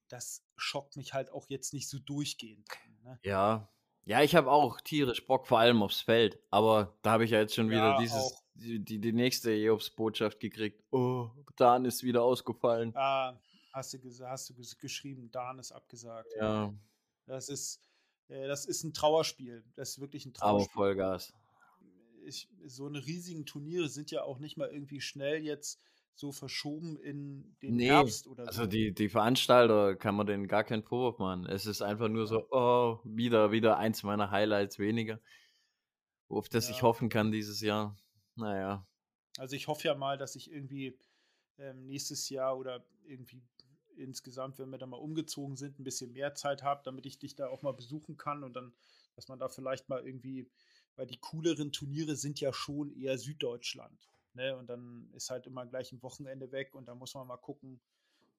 [0.07, 2.67] das schockt mich halt auch jetzt nicht so durchgehend.
[3.03, 3.19] Ne?
[3.23, 3.69] Ja.
[4.07, 6.39] Ja, ich habe auch tierisch Bock, vor allem aufs Feld.
[6.51, 10.39] Aber da habe ich ja jetzt schon wieder ja, dieses, die, die, die, nächste EOPS-Botschaft
[10.39, 10.83] gekriegt.
[10.91, 12.91] Oh, Dan ist wieder ausgefallen.
[12.95, 13.35] Ah,
[13.73, 16.29] hast du, hast du geschrieben, Dan ist abgesagt.
[16.37, 16.71] Ja.
[17.25, 17.81] Das ist,
[18.27, 19.63] äh, das ist ein Trauerspiel.
[19.75, 20.71] Das ist wirklich ein Trauerspiel.
[20.71, 21.33] Aber Vollgas.
[22.25, 25.79] Ich, so eine riesigen Turniere sind ja auch nicht mal irgendwie schnell jetzt
[26.15, 28.61] so verschoben in den nee, Herbst oder also so.
[28.61, 31.45] Also die, die Veranstalter kann man denen gar keinen Vorwurf machen.
[31.45, 35.19] Es ist einfach nur so, oh, wieder, wieder eins meiner Highlights weniger.
[36.29, 36.75] Auf das ja.
[36.75, 37.95] ich hoffen kann dieses Jahr.
[38.35, 38.87] Naja.
[39.37, 40.97] Also ich hoffe ja mal, dass ich irgendwie
[41.57, 43.43] ähm, nächstes Jahr oder irgendwie
[43.97, 47.35] insgesamt, wenn wir da mal umgezogen sind, ein bisschen mehr Zeit habe, damit ich dich
[47.35, 48.73] da auch mal besuchen kann und dann,
[49.15, 50.49] dass man da vielleicht mal irgendwie,
[50.95, 54.09] weil die cooleren Turniere sind ja schon eher Süddeutschland.
[54.35, 54.55] Ne?
[54.55, 57.81] Und dann ist halt immer gleich ein Wochenende weg und da muss man mal gucken.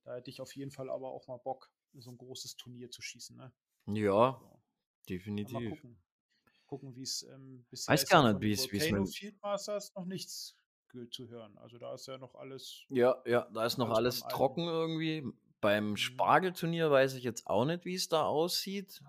[0.05, 3.03] Da hätte ich auf jeden Fall aber auch mal Bock, so ein großes Turnier zu
[3.03, 3.37] schießen.
[3.37, 3.53] Ne?
[3.87, 4.61] Ja, so.
[5.09, 5.55] definitiv.
[5.55, 5.99] Mal gucken,
[6.67, 10.05] gucken wie es ähm, bisher Weiß gar nicht, wie es wie es Field Masters noch
[10.05, 10.57] nichts
[11.11, 11.59] zu hören.
[11.59, 12.85] Also da ist ja noch alles.
[12.89, 15.25] Ja, ja, da ist noch alles trocken irgendwie.
[15.61, 15.97] Beim mhm.
[15.97, 19.03] Spargelturnier weiß ich jetzt auch nicht, wie es da aussieht.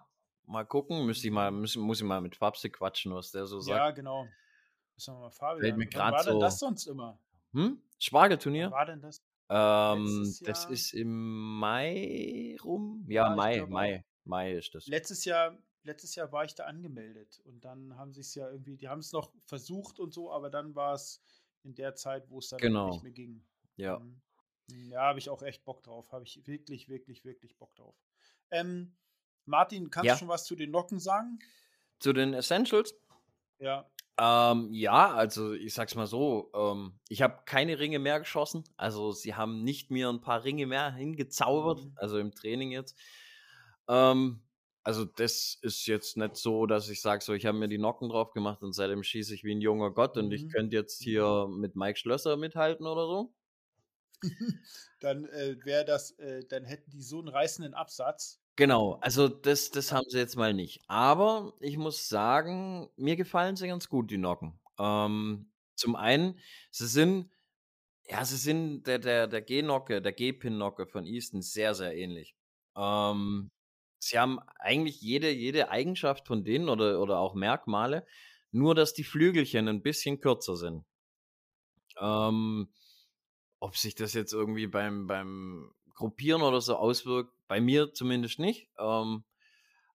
[0.45, 3.59] Mal gucken, müsste ich mal, muss, muss ich mal mit Fabse quatschen, was der so
[3.59, 3.77] sagt.
[3.77, 4.27] Ja, genau.
[4.97, 5.61] Müssen wir mal Fabian.
[5.61, 6.25] Fällt mir gerade so.
[6.25, 7.19] war denn das sonst immer?
[7.53, 7.81] Hm?
[7.99, 8.65] Spargelturnier?
[8.65, 9.21] Wann war denn das?
[9.49, 13.05] Ähm, das ist im Mai rum.
[13.07, 14.87] Ja, ja Mai, Mai, Mai ist das.
[14.87, 18.75] Letztes Jahr, letztes Jahr war ich da angemeldet und dann haben sie es ja irgendwie,
[18.75, 21.21] die haben es noch versucht und so, aber dann war es
[21.63, 22.89] in der Zeit, wo es dann genau.
[22.89, 23.45] nicht mehr ging.
[23.75, 23.99] Ja.
[23.99, 24.21] Mhm.
[24.89, 26.11] Ja, habe ich auch echt Bock drauf.
[26.11, 27.95] Habe ich wirklich, wirklich, wirklich Bock drauf.
[28.51, 28.97] Ähm,
[29.45, 30.13] Martin, kannst ja.
[30.13, 31.39] du schon was zu den Locken sagen?
[31.99, 32.93] Zu den Essentials?
[33.59, 33.89] Ja.
[34.19, 38.63] Ähm, ja, also ich sag's mal so, ähm, ich habe keine Ringe mehr geschossen.
[38.75, 41.91] Also sie haben nicht mir ein paar Ringe mehr hingezaubert, mhm.
[41.95, 42.97] also im Training jetzt.
[43.87, 44.41] Ähm,
[44.83, 48.09] also das ist jetzt nicht so, dass ich sage, so ich habe mir die Nocken
[48.09, 50.23] drauf gemacht und seitdem schieße ich wie ein junger Gott mhm.
[50.23, 50.49] und ich mhm.
[50.49, 53.33] könnte jetzt hier mit Mike Schlösser mithalten oder so.
[54.99, 58.41] dann äh, wäre das, äh, dann hätten die so einen reißenden Absatz.
[58.57, 60.81] Genau, also das, das haben sie jetzt mal nicht.
[60.87, 64.59] Aber ich muss sagen, mir gefallen sie ganz gut, die Nocken.
[64.79, 66.39] Ähm, zum einen,
[66.71, 67.29] sie sind,
[68.09, 72.35] ja, sie sind der, der, der G-Nocke, der G-Pin-Nocke von Easton sehr, sehr ähnlich.
[72.77, 73.51] Ähm,
[73.99, 78.05] sie haben eigentlich jede, jede Eigenschaft von denen oder, oder auch Merkmale,
[78.51, 80.85] nur dass die Flügelchen ein bisschen kürzer sind.
[81.99, 82.69] Ähm,
[83.59, 88.69] ob sich das jetzt irgendwie beim, beim Gruppieren oder so auswirkt, bei mir zumindest nicht.
[88.79, 89.25] Ähm,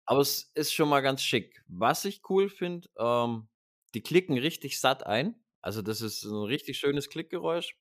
[0.05, 1.63] aber es ist schon mal ganz schick.
[1.69, 3.49] Was ich cool finde, ähm,
[3.95, 5.37] die klicken richtig satt ein.
[5.63, 7.77] Also das ist ein richtig schönes Klickgeräusch.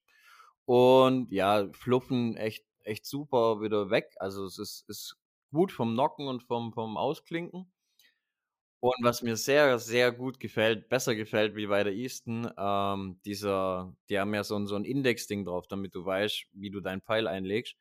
[0.65, 4.15] Und ja, fluffen echt, echt super wieder weg.
[4.19, 5.17] Also es ist, ist
[5.51, 7.71] gut vom Nocken und vom, vom Ausklinken.
[8.79, 13.95] Und was mir sehr, sehr gut gefällt, besser gefällt wie bei der Easton, ähm, dieser,
[14.10, 17.27] die haben ja so so ein Index-Ding drauf, damit du weißt, wie du deinen Pfeil
[17.27, 17.75] einlegst.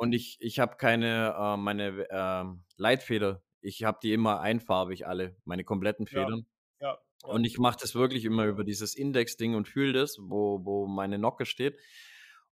[0.00, 2.44] Und ich, ich habe keine, äh, meine äh,
[2.78, 6.46] Leitfeder, ich habe die immer einfarbig alle, meine kompletten Federn.
[6.80, 6.98] Ja, ja.
[7.22, 11.18] Und ich mache das wirklich immer über dieses Index-Ding und fühle das, wo, wo meine
[11.18, 11.78] Nocke steht.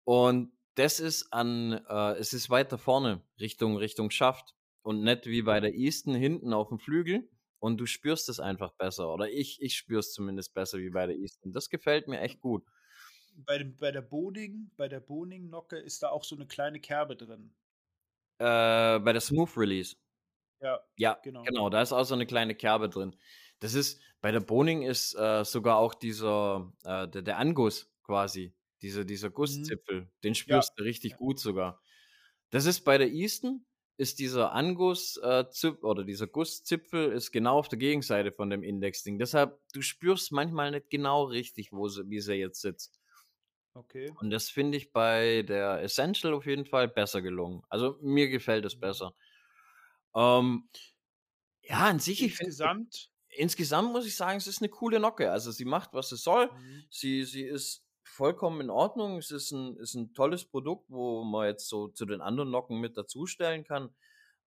[0.04, 4.54] Und das ist an, äh, es ist weiter vorne, Richtung, Richtung Schaft.
[4.80, 7.28] Und nicht wie bei der Easton hinten auf dem Flügel.
[7.58, 9.12] Und du spürst es einfach besser.
[9.12, 11.52] Oder ich, ich spüre es zumindest besser wie bei der Easton.
[11.52, 12.64] Das gefällt mir echt gut.
[13.36, 17.16] Bei, dem, bei der Boning, bei der Boning-Nocke ist da auch so eine kleine Kerbe
[17.16, 17.52] drin.
[18.38, 19.96] Äh, bei der Smooth Release.
[20.60, 21.42] Ja, ja genau.
[21.42, 21.70] genau.
[21.70, 23.14] Da ist auch so eine kleine Kerbe drin.
[23.60, 28.54] Das ist, bei der Boning ist äh, sogar auch dieser, äh, der, der Anguss quasi,
[28.82, 29.34] dieser, dieser mhm.
[29.34, 30.10] Gusszipfel, mhm.
[30.22, 30.74] den spürst ja.
[30.76, 31.16] du richtig ja.
[31.18, 31.80] gut sogar.
[32.50, 33.64] Das ist bei der Easton,
[33.96, 35.44] ist dieser Anguss äh,
[35.82, 39.18] oder dieser Gusszipfel ist genau auf der Gegenseite von dem Indexding.
[39.18, 43.00] Deshalb, du spürst manchmal nicht genau richtig, wo sie, wie sie jetzt sitzt.
[43.74, 44.12] Okay.
[44.20, 47.62] Und das finde ich bei der Essential auf jeden Fall besser gelungen.
[47.68, 48.80] Also mir gefällt es mhm.
[48.80, 49.14] besser.
[50.14, 50.68] Ähm,
[51.62, 55.30] ja, an sich, insgesamt, ich find, insgesamt muss ich sagen, es ist eine coole Nocke.
[55.32, 56.52] Also sie macht, was sie soll.
[56.52, 56.84] Mhm.
[56.88, 59.18] Sie, sie ist vollkommen in Ordnung.
[59.18, 62.78] Es ist ein, ist ein tolles Produkt, wo man jetzt so zu den anderen Nocken
[62.78, 63.94] mit dazustellen kann.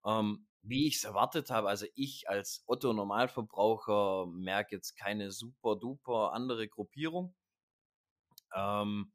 [0.05, 6.33] Ähm, wie ich es erwartet habe, also ich als Otto-Normalverbraucher merke jetzt keine super duper
[6.33, 7.35] andere Gruppierung.
[8.57, 9.11] Ähm,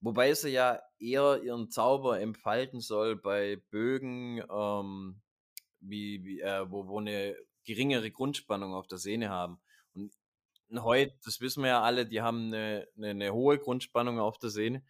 [0.00, 5.20] wobei sie ja eher ihren Zauber entfalten soll bei Bögen, ähm,
[5.80, 9.60] wie, wie äh, wo, wo eine geringere Grundspannung auf der Sehne haben.
[9.94, 10.12] Und
[10.84, 14.50] heute, das wissen wir ja alle, die haben eine, eine, eine hohe Grundspannung auf der
[14.50, 14.84] Sehne.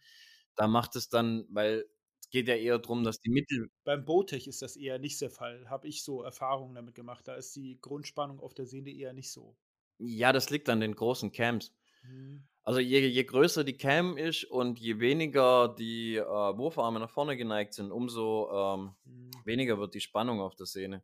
[0.55, 1.85] Da macht es dann, weil
[2.19, 3.69] es geht ja eher darum, dass die Mittel.
[3.83, 5.69] Beim Botech ist das eher nicht der Fall.
[5.69, 7.27] Habe ich so Erfahrungen damit gemacht.
[7.27, 9.57] Da ist die Grundspannung auf der Sehne eher nicht so.
[9.97, 11.73] Ja, das liegt an den großen Cams.
[12.01, 12.43] Mhm.
[12.63, 17.35] Also je, je größer die Cam ist und je weniger die äh, Wurfarme nach vorne
[17.35, 19.31] geneigt sind, umso ähm, mhm.
[19.45, 21.03] weniger wird die Spannung auf der Sehne.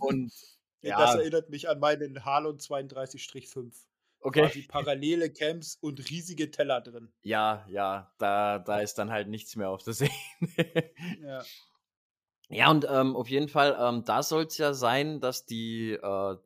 [0.00, 0.32] Und
[0.82, 3.72] ja, das erinnert mich an meinen Halon 32-5.
[4.20, 4.40] Okay.
[4.40, 7.12] Quasi parallele Camps und riesige Teller drin.
[7.22, 10.10] Ja, ja, da, da ist dann halt nichts mehr auf der Sehne.
[11.22, 11.44] ja.
[12.48, 16.36] Ja, und ähm, auf jeden Fall, ähm, da soll es ja sein, dass die äh,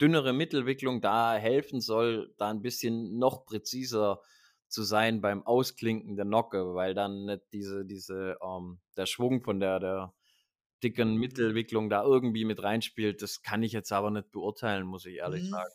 [0.00, 4.22] dünnere Mittelwicklung da helfen soll, da ein bisschen noch präziser
[4.68, 9.60] zu sein beim Ausklinken der Nocke, weil dann nicht diese, diese, ähm, der Schwung von
[9.60, 10.14] der, der
[10.82, 13.20] dicken Mittelwicklung da irgendwie mit reinspielt.
[13.20, 15.50] Das kann ich jetzt aber nicht beurteilen, muss ich ehrlich mhm.
[15.50, 15.72] sagen.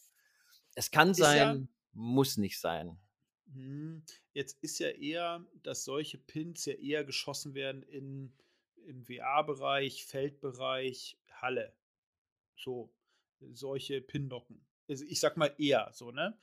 [0.76, 2.98] Es kann ist sein, ja, muss nicht sein.
[3.46, 4.04] Mhm.
[4.34, 8.34] Jetzt ist ja eher, dass solche Pins ja eher geschossen werden in,
[8.86, 11.76] im WA-Bereich, Feldbereich, Halle.
[12.58, 12.94] So
[13.54, 14.66] solche Pinnocken.
[14.88, 16.38] Also ich sag mal eher so, ne?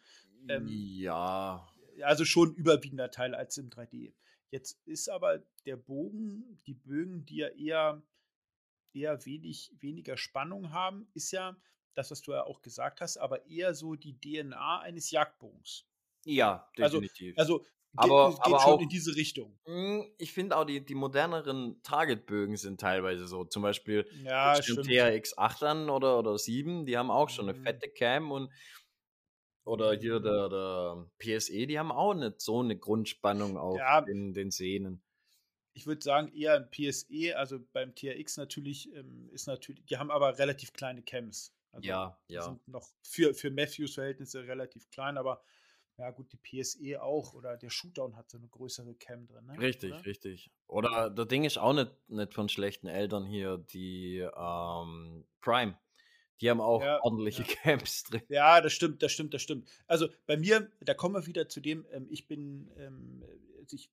[0.48, 1.68] Ähm, ja.
[2.02, 4.12] Also schon überwiegender Teil als im 3D.
[4.50, 8.02] Jetzt ist aber der Bogen, die Bögen, die ja eher,
[8.92, 11.56] eher wenig, weniger Spannung haben, ist ja
[11.94, 15.86] das, was du ja auch gesagt hast, aber eher so die DNA eines Jagdbogens.
[16.24, 17.38] Ja, also, definitiv.
[17.38, 19.58] Also, also aber, geht, aber schon auch, in diese Richtung.
[19.64, 23.44] Hm, ich finde auch, die, die moderneren Targetbögen sind teilweise so.
[23.44, 27.64] Zum Beispiel ja, TRX 8 an oder, oder 7, die haben auch schon eine mhm.
[27.64, 28.50] fette Cam und
[29.64, 34.32] oder hier der, der PSE, die haben auch nicht so eine Grundspannung auf ja, den,
[34.34, 35.02] den Sehnen.
[35.74, 40.10] Ich würde sagen, eher ein PSE, also beim TRX natürlich, ähm, ist natürlich, die haben
[40.10, 41.54] aber relativ kleine Cams.
[41.70, 42.42] Also ja, ja.
[42.42, 45.42] Sind noch für, für Matthews Verhältnisse relativ klein, aber
[45.98, 49.46] ja, gut, die PSE auch oder der Shootdown hat so eine größere Cam drin.
[49.46, 49.58] Ne?
[49.58, 50.06] Richtig, oder?
[50.06, 50.50] richtig.
[50.66, 55.78] Oder das Ding ist auch nicht, nicht von schlechten Eltern hier, die ähm, Prime.
[56.40, 57.48] Die haben auch ja, ordentliche ja.
[57.62, 58.22] Camps drin.
[58.28, 59.68] Ja, das stimmt, das stimmt, das stimmt.
[59.86, 63.24] Also bei mir, da kommen wir wieder zu dem, ähm, ich bin, ähm,
[63.60, 63.90] also ich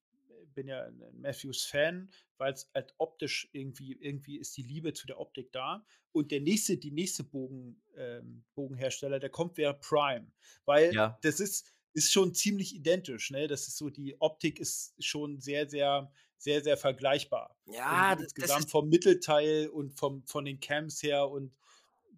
[0.56, 5.20] bin ja ein Matthews-Fan, weil es halt optisch irgendwie, irgendwie ist die Liebe zu der
[5.20, 5.86] Optik da.
[6.12, 10.32] Und der nächste, die nächste Bogen, ähm, Bogenhersteller, der kommt wäre Prime.
[10.66, 11.20] Weil ja.
[11.22, 13.48] das ist, ist schon ziemlich identisch, ne?
[13.48, 17.56] Das ist so, die Optik ist schon sehr, sehr, sehr, sehr vergleichbar.
[17.66, 21.54] Ja, das, insgesamt vom Mittelteil und vom, von den Cams her und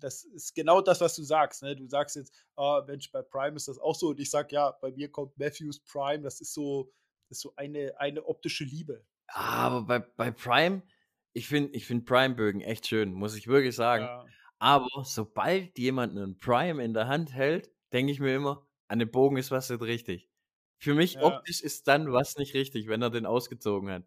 [0.02, 1.64] das ist genau das, was du sagst.
[1.64, 1.76] Ne?
[1.76, 4.10] Du sagst jetzt, oh, Mensch, bei Prime ist das auch so.
[4.10, 6.92] Und ich sag, ja, bei mir kommt Matthews Prime, das ist so,
[7.30, 9.06] das ist so eine, eine optische Liebe.
[9.28, 10.82] Aber bei, bei Prime,
[11.34, 14.04] ich finde ich find Prime-Bögen echt schön, muss ich wirklich sagen.
[14.04, 14.26] Ja.
[14.60, 19.10] Aber sobald jemand einen Prime in der Hand hält, denke ich mir immer, an dem
[19.10, 20.30] Bogen ist was nicht richtig.
[20.78, 21.24] Für mich ja.
[21.24, 24.04] optisch ist dann was nicht richtig, wenn er den ausgezogen hat.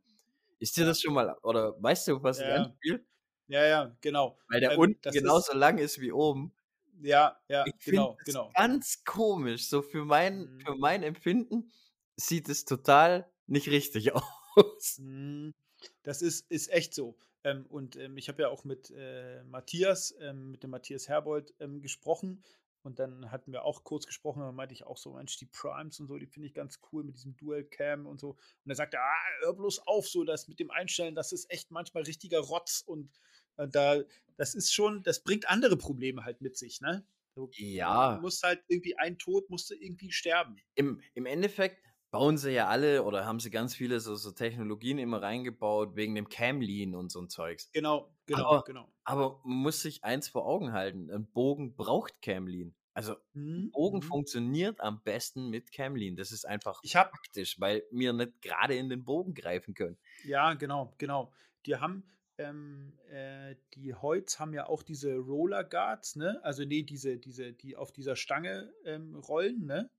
[0.59, 2.49] Ist dir das schon mal, oder weißt du, was ja.
[2.49, 3.05] ich anspiele?
[3.47, 4.39] Ja, ja, genau.
[4.49, 6.55] Weil der ähm, unten genauso ist, lang ist wie oben.
[7.01, 8.51] Ja, ja, ich genau, genau.
[8.55, 9.69] Ganz komisch.
[9.69, 10.61] So für mein, mhm.
[10.61, 11.73] für mein Empfinden
[12.17, 14.13] sieht es total nicht richtig
[14.57, 14.99] aus.
[14.99, 15.55] Mhm.
[16.03, 17.17] Das ist, ist echt so.
[17.43, 21.55] Ähm, und ähm, ich habe ja auch mit äh, Matthias, ähm, mit dem Matthias Herbold
[21.61, 22.43] ähm, gesprochen.
[22.85, 25.99] Und dann hatten wir auch kurz gesprochen, da meinte ich auch so, Mensch, die Primes
[26.01, 28.31] und so, die finde ich ganz cool mit diesem Dual Cam und so.
[28.33, 31.71] Und er sagte, ah, hör bloß auf, so das mit dem Einstellen, das ist echt
[31.71, 33.11] manchmal richtiger Rotz und
[33.57, 34.03] äh, da,
[34.37, 37.07] das ist schon, das bringt andere Probleme halt mit sich, ne?
[37.35, 38.17] Du, ja.
[38.17, 40.57] Du musst halt irgendwie, ein Tod musste irgendwie sterben.
[40.75, 41.83] Im, Im Endeffekt
[42.15, 46.15] bauen sie ja alle oder haben sie ganz viele so, so Technologien immer reingebaut wegen
[46.15, 47.71] dem Camlean und so ein Zeugs.
[47.73, 48.89] Genau, genau, aber, genau.
[49.03, 52.75] Aber man muss sich eins vor Augen halten: Ein Bogen braucht Camlean.
[52.95, 53.73] Also, mhm.
[53.73, 54.03] Bogen mhm.
[54.03, 56.15] funktioniert am besten mit Camlean.
[56.15, 59.99] Das ist einfach ich hab, praktisch, weil wir nicht gerade in den Bogen greifen können.
[60.25, 61.33] Ja, genau, genau.
[61.67, 62.05] Die haben,
[62.39, 66.39] ähm, äh, die Holz haben ja auch diese Roller Guards, ne?
[66.45, 69.91] Also, nee, diese, diese, die auf dieser Stange ähm, rollen, ne?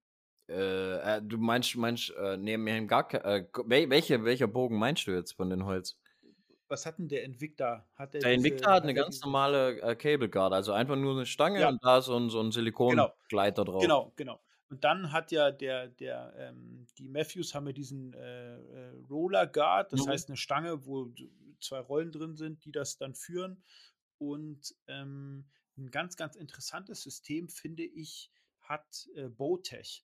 [0.48, 5.08] Äh, äh, du meinst, meinst, äh, nee, wir haben gar äh, welche, welcher Bogen meinst
[5.08, 5.98] du jetzt von den Holz?
[6.68, 7.88] Was hat denn der Invicta?
[7.96, 11.26] Hat der, der Invicta hat eine ganz normale äh, Cable Guard, also einfach nur eine
[11.26, 11.70] Stange ja.
[11.70, 12.52] und da so ein, so ein.
[12.52, 13.72] Silikongleiter genau.
[13.72, 13.82] drauf.
[13.82, 14.42] Genau, genau.
[14.70, 19.46] Und dann hat ja der, der, ähm, die Matthews haben ja diesen äh, äh, Roller
[19.46, 20.10] Guard, das mhm.
[20.10, 21.12] heißt eine Stange, wo
[21.60, 23.64] zwei Rollen drin sind, die das dann führen.
[24.18, 25.46] Und ähm,
[25.78, 30.04] ein ganz, ganz interessantes System, finde ich, hat äh, Bowtech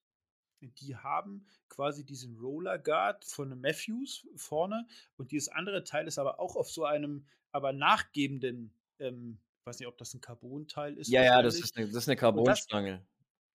[0.61, 6.39] die haben quasi diesen Roller Guard von Matthews vorne und dieses andere Teil ist aber
[6.39, 11.09] auch auf so einem, aber nachgebenden, ähm, ich weiß nicht, ob das ein Carbon-Teil ist.
[11.09, 13.05] Ja, ja, das ist eine, das ist eine Carbonstange.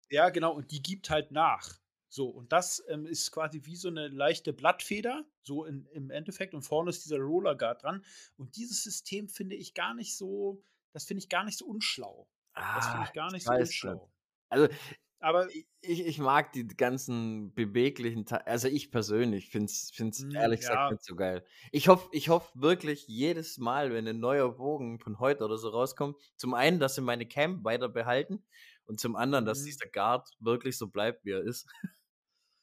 [0.10, 1.80] Ja, genau, und die gibt halt nach.
[2.10, 6.54] So, und das ähm, ist quasi wie so eine leichte Blattfeder, so in, im Endeffekt,
[6.54, 8.06] und vorne ist dieser Roller Guard dran.
[8.38, 10.62] Und dieses System finde ich gar nicht so,
[10.92, 12.28] das finde ich gar nicht so unschlau.
[12.54, 14.12] Ah, das finde ich gar nicht so unschlau.
[14.50, 14.68] Also
[15.24, 15.48] aber
[15.82, 18.46] ich, ich mag die ganzen beweglichen Teile.
[18.46, 20.70] Also ich persönlich finde es hm, ehrlich ja.
[20.70, 21.46] gesagt nicht so geil.
[21.72, 25.70] Ich hoffe ich hoff wirklich jedes Mal, wenn ein neuer Bogen von heute oder so
[25.70, 28.44] rauskommt, zum einen, dass sie meine Cam weiter behalten
[28.84, 29.66] und zum anderen, dass mhm.
[29.66, 31.68] dieser Guard wirklich so bleibt, wie er ist.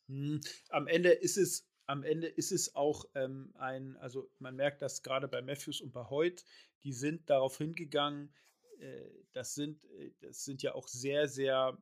[0.07, 0.41] Mhm.
[0.69, 5.03] Am Ende ist es am Ende ist es auch ähm, ein, also man merkt das
[5.03, 6.45] gerade bei Matthews und bei Hoyt,
[6.85, 8.33] die sind darauf hingegangen,
[8.81, 11.77] äh, das sind, äh, das sind ja auch sehr, sehr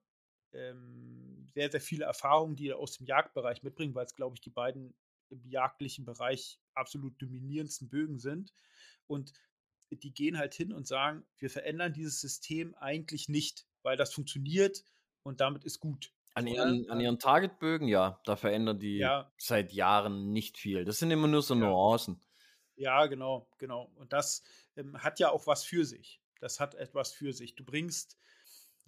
[0.52, 4.40] ähm, sehr, sehr viele Erfahrungen, die er aus dem Jagdbereich mitbringen, weil es, glaube ich,
[4.40, 4.94] die beiden
[5.30, 8.52] im jagdlichen Bereich absolut dominierendsten Bögen sind.
[9.06, 9.32] Und
[9.90, 14.84] die gehen halt hin und sagen, wir verändern dieses System eigentlich nicht, weil das funktioniert
[15.22, 16.12] und damit ist gut.
[16.34, 19.32] An ihren, an ihren Targetbögen, ja, da verändern die ja.
[19.38, 20.84] seit Jahren nicht viel.
[20.84, 22.20] Das sind immer nur so Nuancen.
[22.76, 23.90] Ja, genau, genau.
[23.96, 24.44] Und das
[24.76, 26.20] ähm, hat ja auch was für sich.
[26.38, 27.56] Das hat etwas für sich.
[27.56, 28.16] Du bringst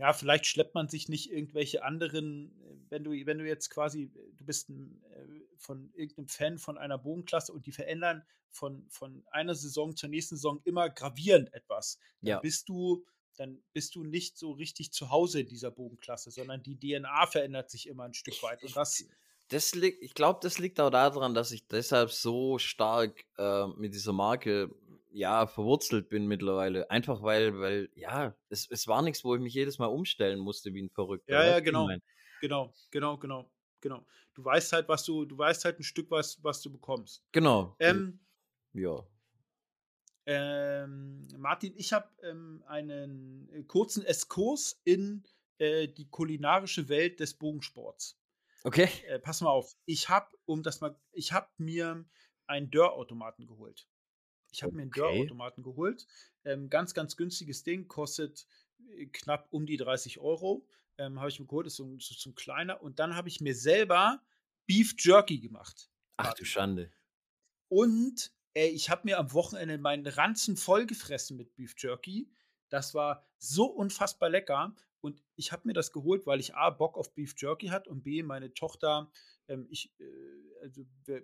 [0.01, 2.51] ja, vielleicht schleppt man sich nicht irgendwelche anderen,
[2.89, 6.97] wenn du, wenn du jetzt quasi, du bist ein, äh, von irgendeinem Fan von einer
[6.97, 12.29] Bogenklasse und die verändern von, von einer Saison zur nächsten Saison immer gravierend etwas, dann
[12.29, 12.41] ja.
[12.41, 13.05] bist du,
[13.37, 17.71] dann bist du nicht so richtig zu Hause in dieser Bogenklasse, sondern die DNA verändert
[17.71, 18.63] sich immer ein Stück weit.
[18.65, 19.05] Und das,
[19.49, 23.93] das liegt, ich glaube, das liegt auch daran, dass ich deshalb so stark äh, mit
[23.93, 24.75] dieser Marke
[25.11, 26.91] ja, verwurzelt bin mittlerweile.
[26.91, 30.73] Einfach weil, weil, ja, es, es war nichts, wo ich mich jedes Mal umstellen musste
[30.75, 31.33] wie ein Verrückter.
[31.33, 31.89] Ja, ja, genau.
[32.41, 34.07] Genau, genau, genau, genau.
[34.35, 37.23] Du weißt halt, was du, du weißt halt ein Stück, was, was du bekommst.
[37.33, 37.77] Genau.
[37.79, 38.21] Ähm,
[38.73, 39.05] ja.
[40.27, 45.25] Ähm, Martin, ich habe ähm, einen äh, kurzen Eskurs in
[45.59, 48.19] äh, die kulinarische Welt des Bogensports.
[48.63, 48.89] Okay.
[49.07, 49.75] Äh, pass mal auf.
[49.87, 52.05] Ich habe, um das mal, ich habe mir
[52.47, 53.89] einen Dörrautomaten geholt.
[54.53, 54.77] Ich habe okay.
[54.77, 56.07] mir einen Dörrautomaten geholt.
[56.45, 58.47] Ähm, ganz, ganz günstiges Ding, kostet
[58.97, 60.67] äh, knapp um die 30 Euro.
[60.99, 62.83] Ähm, habe ich mir geholt, ist so, so, so ein kleiner.
[62.83, 64.23] Und dann habe ich mir selber
[64.67, 65.91] Beef Jerky gemacht.
[66.17, 66.91] Ach du Schande.
[67.69, 72.31] Und ey, ich habe mir am Wochenende meinen Ranzen voll gefressen mit Beef Jerky.
[72.69, 74.75] Das war so unfassbar lecker.
[75.01, 78.03] Und ich habe mir das geholt, weil ich A, Bock auf Beef Jerky hat und
[78.03, 79.11] B, meine Tochter,
[79.49, 80.83] ähm, ich, äh, also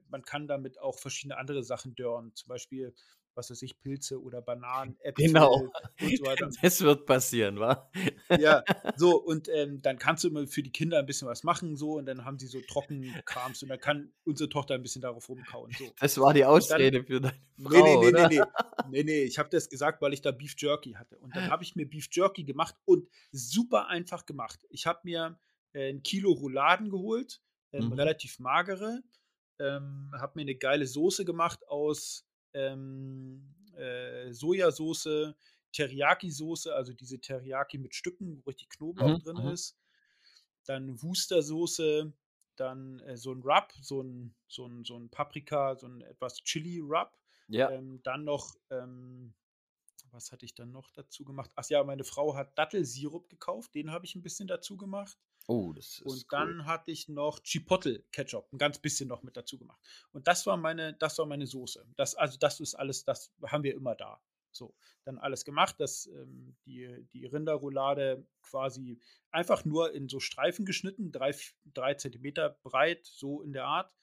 [0.09, 2.35] man kann damit auch verschiedene andere Sachen dörren.
[2.35, 2.95] Zum Beispiel
[3.37, 5.55] was weiß ich, Pilze oder Bananen, Äpfel genau.
[5.55, 6.51] und so weiter.
[6.63, 7.91] Das wird passieren, wa?
[8.39, 8.65] Ja,
[8.97, 11.93] so, und ähm, dann kannst du immer für die Kinder ein bisschen was machen, so,
[11.93, 15.73] und dann haben sie so Trockenkrams und dann kann unsere Tochter ein bisschen darauf rumkauen.
[15.79, 15.93] So.
[16.01, 18.45] Das war die Ausrede dann, für deine Frau, nee, nee, nee, nee, nee,
[18.89, 21.19] nee, nee, ich habe das gesagt, weil ich da Beef Jerky hatte.
[21.19, 24.61] Und dann habe ich mir Beef Jerky gemacht und super einfach gemacht.
[24.71, 25.39] Ich habe mir
[25.73, 27.41] äh, ein Kilo Rouladen geholt,
[27.73, 27.93] ähm, mhm.
[27.93, 29.03] relativ magere,
[29.59, 32.26] ähm, habe mir eine geile Soße gemacht aus
[32.57, 35.35] ähm, äh, Sojasauce,
[35.73, 39.53] Teriyaki-Soße, also diese Teriyaki mit Stücken, wo richtig Knoblauch mhm, drin mhm.
[39.53, 39.77] ist.
[40.65, 42.13] Dann Wustersoße,
[42.57, 46.43] dann äh, so ein Rub, so ein, so, ein, so ein Paprika, so ein etwas
[46.43, 47.13] Chili-Rub.
[47.49, 47.71] Ja.
[47.71, 49.35] Ähm, dann noch, ähm,
[50.11, 51.51] was hatte ich dann noch dazu gemacht?
[51.55, 55.19] Ach ja, meine Frau hat Dattelsirup gekauft, den habe ich ein bisschen dazu gemacht.
[55.49, 56.65] Oh, das ist Und dann cool.
[56.67, 59.81] hatte ich noch Chipotle Ketchup, ein ganz bisschen noch mit dazu gemacht.
[60.13, 61.87] Und das war meine, das war meine Soße.
[61.97, 64.21] Das, also das ist alles, das haben wir immer da.
[64.51, 64.75] So,
[65.05, 68.99] dann alles gemacht, dass ähm, die, die Rinderroulade quasi
[69.31, 71.35] einfach nur in so Streifen geschnitten, drei,
[71.65, 73.95] drei Zentimeter breit, so in der Art,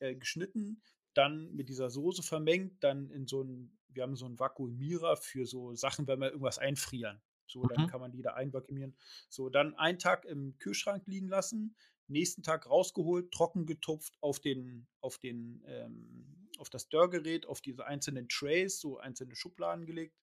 [0.00, 0.82] äh, geschnitten,
[1.14, 5.46] dann mit dieser Soße vermengt, dann in so ein, wir haben so einen Vakuumierer für
[5.46, 7.22] so Sachen, wenn wir irgendwas einfrieren.
[7.46, 7.88] So, dann mhm.
[7.88, 8.96] kann man die da einvakuumieren.
[9.28, 11.76] So, dann einen Tag im Kühlschrank liegen lassen,
[12.08, 17.86] nächsten Tag rausgeholt, trocken getupft auf den, auf den, ähm, auf das Dörrgerät, auf diese
[17.86, 20.16] einzelnen Trays, so einzelne Schubladen gelegt.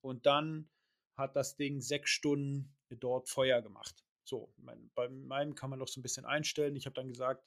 [0.00, 0.70] Und dann
[1.14, 4.04] hat das Ding sechs Stunden dort Feuer gemacht.
[4.24, 6.76] So, mein, bei meinem kann man noch so ein bisschen einstellen.
[6.76, 7.46] Ich habe dann gesagt,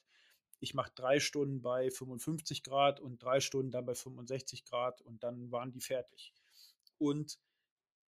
[0.60, 5.22] ich mache drei Stunden bei 55 Grad und drei Stunden dann bei 65 Grad und
[5.22, 6.34] dann waren die fertig.
[6.98, 7.38] Und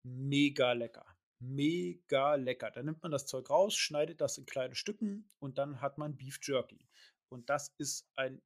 [0.03, 1.05] mega lecker.
[1.39, 2.71] Mega lecker.
[2.71, 6.17] Da nimmt man das Zeug raus, schneidet das in kleine Stücken und dann hat man
[6.17, 6.85] Beef Jerky.
[7.29, 8.41] Und das ist ein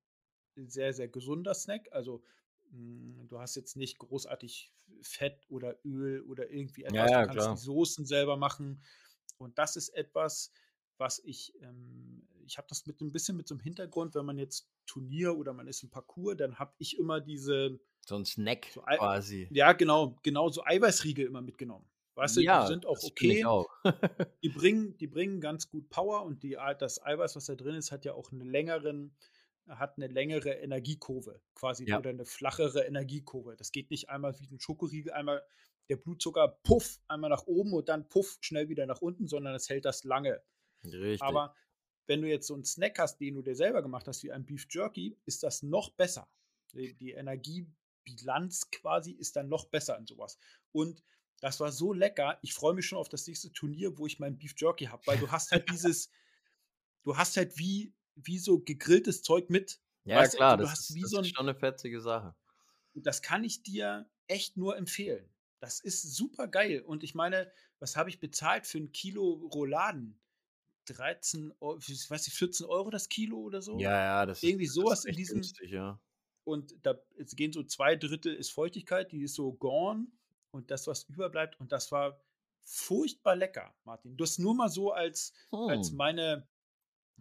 [0.55, 1.89] sehr, sehr gesunder Snack.
[1.91, 2.23] Also
[2.71, 6.95] mh, hm, du hast jetzt nicht großartig Fett oder Öl oder irgendwie etwas.
[6.95, 7.55] Ja, ja, du kannst klar.
[7.55, 8.83] die Soßen selber machen.
[9.37, 10.51] Und das ist etwas,
[11.03, 14.37] was ich, ähm, ich habe das mit ein bisschen mit so einem Hintergrund, wenn man
[14.37, 18.69] jetzt Turnier oder man ist im Parcours, dann habe ich immer diese so ein Snack
[18.73, 19.49] so quasi.
[19.51, 21.85] Ja, genau, genau, so Eiweißriegel immer mitgenommen.
[22.15, 23.43] Weißt du, ja, die sind auch okay.
[23.43, 23.67] Auch.
[24.43, 27.91] die, bringen, die bringen ganz gut Power und die, das Eiweiß, was da drin ist,
[27.91, 29.13] hat ja auch eine längeren,
[29.67, 31.97] hat eine längere Energiekurve, quasi, ja.
[31.97, 33.55] oder eine flachere Energiekurve.
[33.57, 35.43] Das geht nicht einmal wie ein Schokoriegel, einmal
[35.89, 39.69] der Blutzucker puff, einmal nach oben und dann puff, schnell wieder nach unten, sondern es
[39.69, 40.41] hält das lange.
[40.85, 41.21] Richtig.
[41.21, 41.55] Aber
[42.07, 44.45] wenn du jetzt so einen Snack hast, den du dir selber gemacht hast, wie ein
[44.45, 46.29] Beef Jerky, ist das noch besser.
[46.73, 47.67] Die, die Energie
[48.03, 50.37] Bilanz quasi ist dann noch besser in sowas.
[50.71, 51.03] Und
[51.39, 52.39] das war so lecker.
[52.41, 55.17] Ich freue mich schon auf das nächste Turnier, wo ich mein Beef Jerky habe, weil
[55.17, 56.09] du hast halt dieses,
[57.03, 59.79] du hast halt wie, wie so gegrilltes Zeug mit.
[60.05, 62.35] Ja, weißt, klar, du, das, ist, das so ein, ist schon eine fetzige Sache.
[62.93, 65.29] Das kann ich dir echt nur empfehlen.
[65.59, 66.81] Das ist super geil.
[66.81, 70.19] Und ich meine, was habe ich bezahlt für ein Kilo Rouladen?
[70.85, 71.53] 13,
[71.87, 73.77] ich weiß nicht, 14 Euro das Kilo oder so?
[73.79, 75.35] Ja, ja, das Irgendwie ist, sowas das in diesem.
[75.35, 75.99] Günstig, ja
[76.43, 80.07] und da gehen so zwei Drittel ist Feuchtigkeit, die ist so gone
[80.51, 82.21] und das, was überbleibt, und das war
[82.63, 84.15] furchtbar lecker, Martin.
[84.15, 85.69] Du hast nur mal so als, hm.
[85.69, 86.47] als meine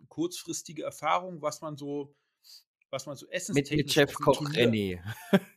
[0.08, 2.14] kurzfristige Erfahrung, was man so,
[2.90, 5.00] was man so essen Mit, mit Chef Koch Renny.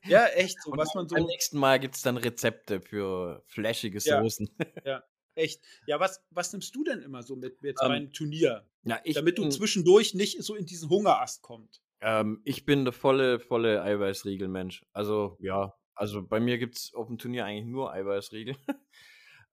[0.06, 1.16] Ja, echt, so, was man so.
[1.16, 4.50] Beim nächsten Mal gibt es dann Rezepte für flashige Soßen.
[4.60, 5.04] Ja, ja,
[5.36, 5.62] echt.
[5.88, 8.66] Ja, was, was nimmst du denn immer so mit jetzt ähm, beim Turnier?
[8.84, 11.82] Ja, damit du zwischendurch nicht so in diesen Hungerast kommst.
[12.02, 14.86] Ähm, ich bin der volle, volle Eiweißriegel-Mensch.
[14.94, 18.56] Also, ja, also bei mir gibt es auf dem Turnier eigentlich nur Eiweißriegel.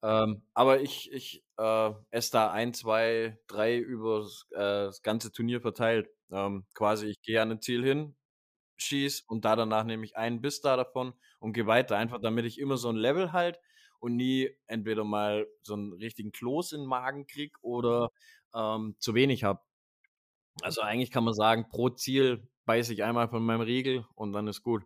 [0.02, 5.60] ähm, aber ich, ich äh, esse da ein, zwei, drei über äh, das ganze Turnier
[5.60, 6.08] verteilt.
[6.30, 8.16] Ähm, quasi, ich gehe an ein Ziel hin,
[8.76, 11.96] schieß und da danach nehme ich einen Biss da davon und gehe weiter.
[11.96, 13.58] Einfach damit ich immer so ein Level halt
[14.03, 18.11] und nie entweder mal so einen richtigen Kloß in den Magen krieg oder
[18.53, 19.61] ähm, zu wenig habe.
[20.61, 24.48] Also eigentlich kann man sagen, pro Ziel beiße ich einmal von meinem Riegel und dann
[24.48, 24.84] ist gut.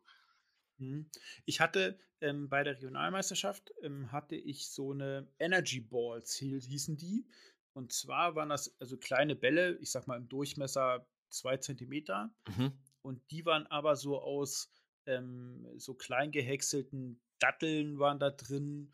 [0.76, 1.10] Mhm.
[1.46, 7.26] Ich hatte ähm, bei der Regionalmeisterschaft ähm, hatte ich so eine Energy Balls, hießen die.
[7.72, 12.34] Und zwar waren das also kleine Bälle, ich sag mal im Durchmesser zwei Zentimeter.
[12.54, 12.72] Mhm.
[13.00, 14.70] Und die waren aber so aus
[15.06, 18.92] ähm, so klein gehäckselten Datteln waren da drin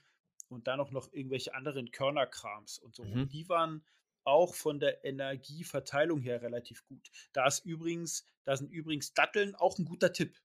[0.52, 3.04] und dann auch noch irgendwelche anderen Körnerkrams und so.
[3.04, 3.12] Mhm.
[3.12, 3.84] Und die waren
[4.24, 7.10] auch von der Energieverteilung her relativ gut.
[7.32, 10.38] Da ist übrigens, da sind übrigens Datteln auch ein guter Tipp.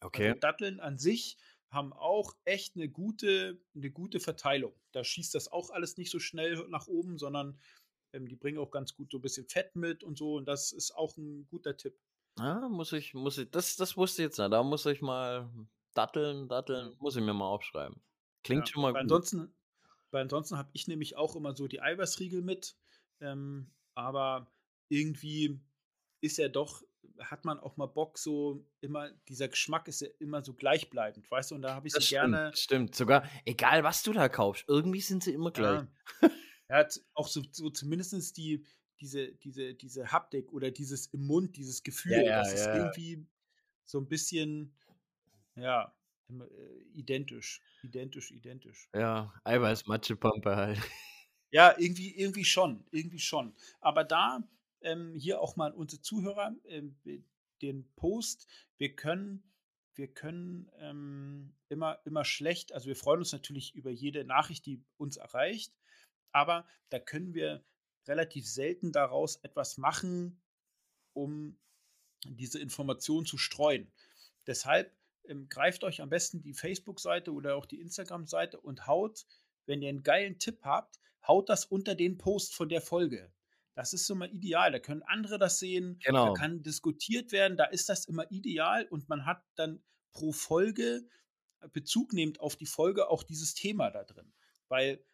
[0.00, 0.28] Okay.
[0.28, 1.38] Also Datteln an sich
[1.70, 4.74] haben auch echt eine gute, eine gute Verteilung.
[4.92, 7.58] Da schießt das auch alles nicht so schnell nach oben, sondern
[8.12, 10.34] ähm, die bringen auch ganz gut so ein bisschen Fett mit und so.
[10.36, 11.98] Und das ist auch ein guter Tipp.
[12.38, 14.52] Ah, muss ich, muss ich, das, das wusste ich jetzt nicht.
[14.52, 15.50] Da muss ich mal
[15.94, 18.00] datteln, datteln, muss ich mir mal aufschreiben.
[18.44, 19.00] Klingt ja, schon mal gut.
[19.00, 19.52] Ansonsten,
[20.10, 22.76] weil ansonsten habe ich nämlich auch immer so die Eiweißriegel mit.
[23.20, 24.46] Ähm, aber
[24.88, 25.60] irgendwie
[26.20, 26.82] ist ja doch,
[27.18, 31.50] hat man auch mal Bock, so immer, dieser Geschmack ist ja immer so gleichbleibend, weißt
[31.50, 31.54] du?
[31.56, 32.52] Und da habe ich so gerne.
[32.54, 35.86] Stimmt, sogar, egal was du da kaufst, irgendwie sind sie immer gleich.
[36.68, 38.64] Ja, ja auch so, so zumindest die,
[39.00, 43.26] diese, diese, diese Haptik oder dieses im Mund, dieses Gefühl, ja, ja, das ist irgendwie
[43.84, 44.74] so ein bisschen,
[45.56, 45.94] ja,
[46.42, 48.88] äh, identisch, identisch, identisch.
[48.94, 50.78] Ja, Eiweiß, Matschepampe halt.
[51.50, 53.54] Ja, irgendwie, irgendwie schon, irgendwie schon.
[53.80, 54.42] Aber da
[54.80, 56.96] ähm, hier auch mal unsere Zuhörer ähm,
[57.62, 58.46] den Post.
[58.76, 59.42] Wir können,
[59.94, 64.82] wir können ähm, immer, immer schlecht, also wir freuen uns natürlich über jede Nachricht, die
[64.96, 65.72] uns erreicht,
[66.32, 67.64] aber da können wir
[68.06, 70.42] relativ selten daraus etwas machen,
[71.14, 71.56] um
[72.26, 73.90] diese Information zu streuen.
[74.46, 74.92] Deshalb
[75.28, 79.26] ähm, greift euch am besten die Facebook-Seite oder auch die Instagram-Seite und haut,
[79.66, 83.32] wenn ihr einen geilen Tipp habt, haut das unter den Post von der Folge.
[83.74, 84.70] Das ist immer ideal.
[84.70, 85.98] Da können andere das sehen.
[86.04, 86.26] Genau.
[86.26, 87.56] Da kann diskutiert werden.
[87.56, 91.06] Da ist das immer ideal und man hat dann pro Folge
[91.60, 94.32] äh, Bezug nehmend auf die Folge auch dieses Thema da drin.
[94.68, 95.04] Weil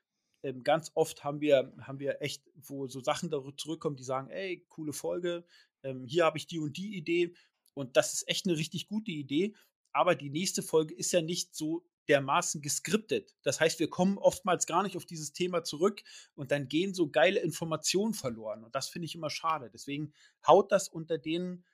[0.42, 4.30] ähm, ganz oft haben wir, haben wir echt, wo so Sachen darüber zurückkommen, die sagen,
[4.30, 5.44] ey, coole Folge,
[5.82, 7.34] ähm, hier habe ich die und die Idee.
[7.74, 9.54] Und das ist echt eine richtig gute Idee.
[9.92, 13.36] Aber die nächste Folge ist ja nicht so dermaßen geskriptet.
[13.42, 16.02] Das heißt, wir kommen oftmals gar nicht auf dieses Thema zurück
[16.34, 18.64] und dann gehen so geile Informationen verloren.
[18.64, 19.70] Und das finde ich immer schade.
[19.72, 20.12] Deswegen
[20.46, 21.64] haut das unter den,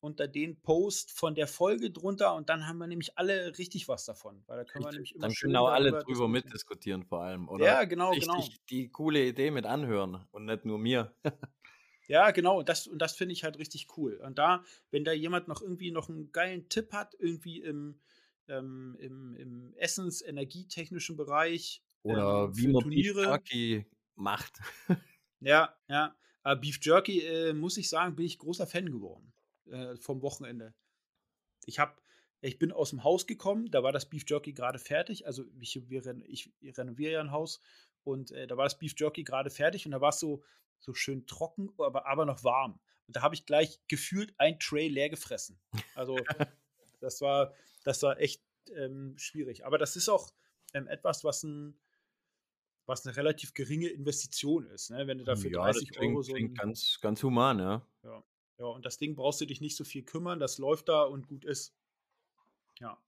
[0.00, 4.04] unter den Post von der Folge drunter und dann haben wir nämlich alle richtig was
[4.04, 4.42] davon.
[4.46, 7.48] Weil da können wir nämlich immer dann können auch alle drüber mitdiskutieren vor allem.
[7.48, 8.44] Oder ja, genau, genau.
[8.70, 11.14] Die coole Idee mit anhören und nicht nur mir.
[12.06, 14.14] Ja, genau, und das, und das finde ich halt richtig cool.
[14.16, 17.98] Und da, wenn da jemand noch irgendwie noch einen geilen Tipp hat, irgendwie im,
[18.48, 21.82] ähm, im, im Essens-energietechnischen Bereich.
[22.02, 23.14] Oder ähm, wie man Turniere.
[23.14, 23.86] Beef Jerky
[24.16, 24.60] macht.
[25.40, 26.14] ja, ja.
[26.42, 29.32] Aber Beef Jerky, äh, muss ich sagen, bin ich großer Fan geworden
[29.70, 30.74] äh, vom Wochenende.
[31.64, 31.94] Ich habe
[32.42, 35.26] ich bin aus dem Haus gekommen, da war das Beef Jerky gerade fertig.
[35.26, 37.60] Also ich, wir, ich renoviere ja ein Haus
[38.02, 40.44] und äh, da war das Beef Jerky gerade fertig und da war es so,
[40.84, 42.78] so schön trocken, aber, aber noch warm.
[43.06, 45.58] Und da habe ich gleich gefühlt ein Tray leer gefressen.
[45.94, 46.16] Also
[47.00, 47.54] das war,
[47.84, 48.42] das war echt
[48.74, 49.64] ähm, schwierig.
[49.64, 50.32] Aber das ist auch
[50.72, 51.78] ähm, etwas, was ein
[52.86, 55.06] was eine relativ geringe Investition ist, ne?
[55.06, 56.34] wenn du dafür ja, 30 klingt, Euro so.
[56.34, 57.86] Ein, ganz, ganz human, ja.
[58.02, 58.22] ja.
[58.58, 61.26] Ja, und das Ding brauchst du dich nicht so viel kümmern, das läuft da und
[61.26, 61.74] gut ist.
[62.78, 63.02] Ja.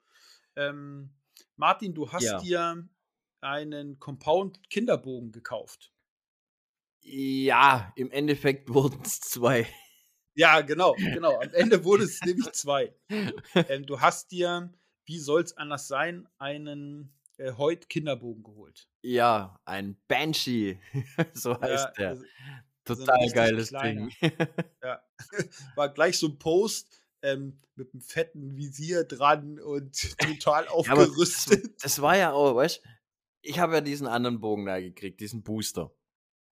[0.57, 1.11] Ähm,
[1.57, 2.41] Martin, du hast ja.
[2.41, 2.89] dir
[3.41, 5.93] einen Compound-Kinderbogen gekauft.
[7.09, 9.67] Ja, im Endeffekt wurden es zwei.
[10.35, 11.41] Ja, genau, genau.
[11.41, 12.95] Am Ende wurde es nämlich zwei.
[13.09, 14.73] Ähm, du hast dir,
[15.07, 18.89] wie soll es anders sein, einen äh, Heut Kinderbogen geholt.
[19.03, 20.81] Ja, ein Banshee,
[21.33, 22.09] so heißt ja, der.
[22.11, 22.25] Also,
[22.85, 24.09] Total geiles kleiner.
[24.21, 24.33] Ding.
[24.83, 25.03] ja.
[25.75, 31.65] War gleich so ein Post ähm, mit einem fetten Visier dran und total aufgerüstet.
[31.65, 32.89] Ja, das, das, war ja auch, weißt du,
[33.43, 35.93] ich habe ja diesen anderen Bogen da gekriegt, diesen Booster.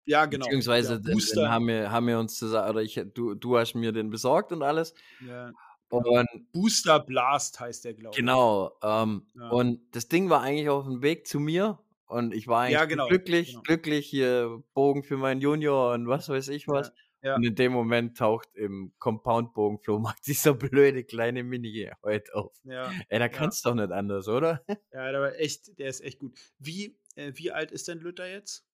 [0.06, 0.46] Ja, genau.
[0.46, 3.76] Beziehungsweise ja, den, den haben, wir, haben wir uns zusammen, oder ich, du, du hast
[3.76, 4.94] mir den besorgt und alles.
[5.26, 5.52] Ja.
[5.90, 8.18] Und Booster Blast heißt der, glaube ich.
[8.18, 8.72] Genau.
[8.82, 9.50] Ähm, ja.
[9.50, 11.80] Und das Ding war eigentlich auf dem Weg zu mir.
[12.08, 13.62] Und ich war eigentlich ja, genau, glücklich, genau.
[13.62, 16.92] glücklich, hier Bogen für meinen Junior und was weiß ich was.
[17.24, 22.60] Ja, und in dem Moment taucht im Compound-Bogen-Flohmarkt dieser blöde kleine Mini heute auf.
[22.64, 24.64] Ja, Ey, da kannst du doch nicht anders, oder?
[24.92, 26.38] Ja, der war echt, der ist echt gut.
[26.58, 28.66] Wie, äh, wie alt ist denn Luther jetzt?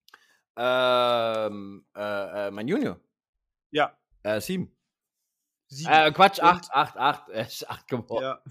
[0.58, 3.00] Ähm, äh, äh, mein Junior.
[3.72, 3.96] Ja.
[4.24, 4.76] Äh, sieben.
[5.68, 5.92] sieben.
[5.92, 7.30] Äh, Quatsch, acht, acht, acht.
[7.30, 8.24] Er ist acht geworden.
[8.24, 8.42] Ja.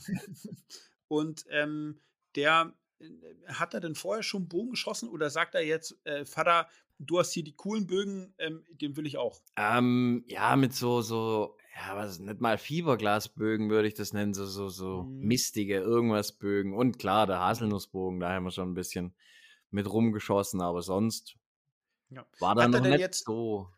[1.09, 2.01] und ähm,
[2.37, 3.09] der äh,
[3.49, 7.33] hat er denn vorher schon Bogen geschossen oder sagt er jetzt, äh, Vater, du hast
[7.33, 9.41] hier die coolen Bögen, ähm, den will ich auch?
[9.57, 14.47] Ähm, ja, mit so, so, ja, was nicht mal Fieberglasbögen würde ich das nennen, so,
[14.47, 15.27] so, so mhm.
[15.27, 16.75] mistige irgendwas Bögen.
[16.75, 19.15] Und klar, der Haselnussbogen, da haben wir schon ein bisschen
[19.71, 21.37] mit rumgeschossen, aber sonst
[22.11, 22.27] ja.
[22.39, 23.69] War dann noch nicht jetzt, so.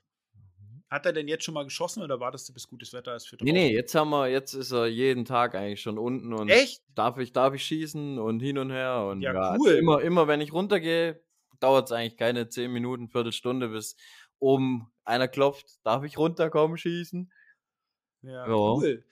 [0.90, 3.36] Hat er denn jetzt schon mal geschossen oder war das bis gutes Wetter ist für
[3.36, 3.52] draußen?
[3.52, 6.82] Nee, nee, jetzt haben wir, jetzt ist er jeden Tag eigentlich schon unten und Echt?
[6.94, 9.72] darf ich, darf ich schießen und hin und her und ja, ja cool.
[9.72, 11.22] immer, immer wenn ich runtergehe,
[11.60, 13.96] dauert es eigentlich keine 10 Minuten, Viertelstunde, bis
[14.38, 17.30] oben einer klopft, darf ich runterkommen, schießen?
[18.22, 18.54] Ja, ja.
[18.54, 19.04] cool.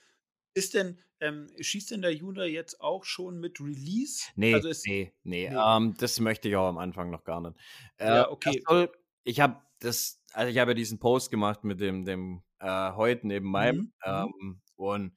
[0.54, 4.28] Ist denn, ähm, schießt denn der Junior jetzt auch schon mit Release?
[4.34, 5.54] Nee, also ist, nee, nee, nee.
[5.54, 7.56] Ähm, das möchte ich auch am Anfang noch gar nicht.
[7.98, 8.62] Äh, ja, okay.
[8.66, 8.90] Soll,
[9.26, 13.26] ich habe das, also ich habe ja diesen Post gemacht mit dem, dem äh, heute
[13.26, 13.82] neben meinem mhm.
[13.82, 14.32] mhm.
[14.40, 15.16] ähm, und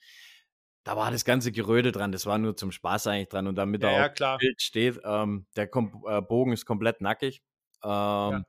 [0.83, 2.11] da war das ganze Geröde dran.
[2.11, 4.99] Das war nur zum Spaß eigentlich dran und damit ja, er auf ja, Bild steht,
[5.03, 7.43] ähm, der Kom äh, Bogen ist komplett nackig.
[7.83, 8.43] Ähm, ja.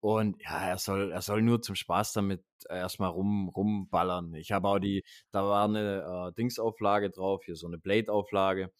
[0.00, 4.34] Und ja, er soll, er soll nur zum Spaß damit erstmal rum, rumballern.
[4.34, 5.02] Ich habe auch die,
[5.32, 8.70] da war eine äh, Dingsauflage drauf, hier so eine Blade-Auflage,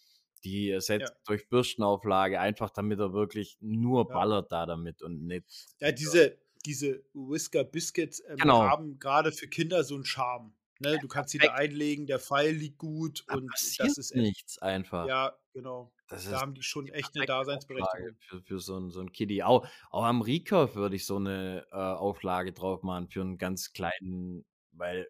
[0.40, 1.20] die ersetzt ja.
[1.26, 4.14] durch Bürstenauflage, einfach damit er wirklich nur ja.
[4.14, 5.44] ballert da damit und nicht.
[5.80, 8.62] Ja, diese, diese Whisker Biscuits ähm, genau.
[8.62, 10.54] haben gerade für Kinder so einen Charme.
[10.80, 10.92] Ne?
[10.92, 14.22] Ja, du kannst sie da einlegen, der Pfeil liegt gut da und das ist echt,
[14.22, 15.08] nichts einfach.
[15.08, 15.92] Ja, genau.
[16.08, 18.16] Das da haben die schon echt eine Daseinsberechtigung.
[18.20, 19.42] Für, für so ein, so ein Kiddie.
[19.42, 23.72] Auch, auch am Recurve würde ich so eine äh, Auflage drauf machen für einen ganz
[23.72, 25.08] kleinen, weil,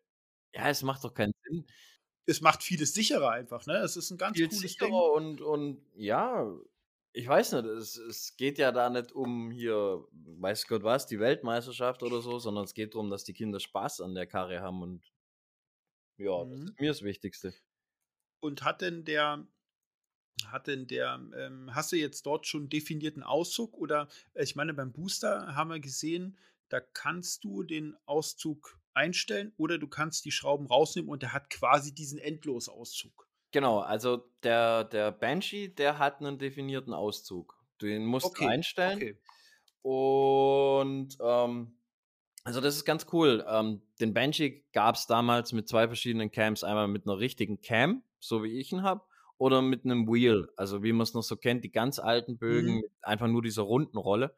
[0.55, 1.67] ja, es macht doch keinen Sinn.
[2.29, 3.79] Es macht vieles sicherer einfach, ne?
[3.79, 4.93] Es ist ein ganz Viel cooles Ding.
[4.93, 6.47] Und, und ja,
[7.13, 11.19] ich weiß nicht, es, es geht ja da nicht um hier, weiß Gott was, die
[11.19, 14.83] Weltmeisterschaft oder so, sondern es geht darum, dass die Kinder Spaß an der Karre haben
[14.83, 15.13] und
[16.19, 16.51] ja, mhm.
[16.51, 17.55] das ist mir das Wichtigste.
[18.41, 19.47] Und hat denn der,
[20.47, 24.75] hat denn der, ähm, hast du jetzt dort schon definierten Auszug oder äh, ich meine,
[24.75, 26.37] beim Booster haben wir gesehen,
[26.69, 31.51] da kannst du den Auszug einstellen oder du kannst die Schrauben rausnehmen und der hat
[31.51, 33.29] quasi diesen Endlosauszug.
[33.51, 37.57] Genau, also der, der Banshee, der hat einen definierten Auszug.
[37.81, 38.97] Den musst okay, du einstellen.
[38.97, 39.19] Okay.
[39.83, 41.79] Und ähm,
[42.45, 43.45] also das ist ganz cool.
[43.49, 46.65] Ähm, den Banshee gab es damals mit zwei verschiedenen Cams.
[46.65, 49.03] Einmal mit einer richtigen Cam, so wie ich ihn habe,
[49.39, 52.77] oder mit einem Wheel, also wie man es noch so kennt, die ganz alten Bögen,
[52.77, 52.85] mhm.
[53.03, 54.35] einfach nur diese runden Rolle.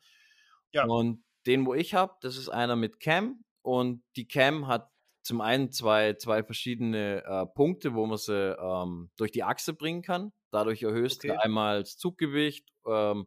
[0.72, 0.84] Ja.
[0.84, 4.90] Und den, wo ich habe, das ist einer mit Cam und die Cam hat
[5.22, 10.02] zum einen zwei, zwei verschiedene äh, Punkte, wo man sie ähm, durch die Achse bringen
[10.02, 10.32] kann.
[10.50, 11.28] Dadurch erhöhst okay.
[11.28, 13.26] du einmal das Zuggewicht ähm,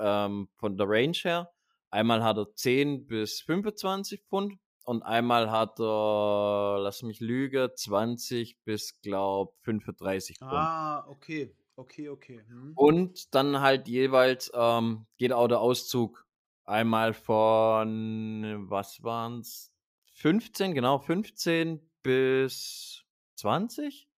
[0.00, 1.52] ähm, von der Range her.
[1.90, 8.58] Einmal hat er 10 bis 25 Pfund und einmal hat er, lass mich lügen, 20
[8.64, 10.52] bis, glaub, 35 Pfund.
[10.52, 12.42] Ah, okay, okay, okay.
[12.48, 12.72] Hm.
[12.74, 16.26] Und dann halt jeweils ähm, geht auch der Auszug
[16.68, 19.72] einmal von, was waren es?
[20.14, 23.04] 15, genau, 15 bis
[23.36, 24.08] 20.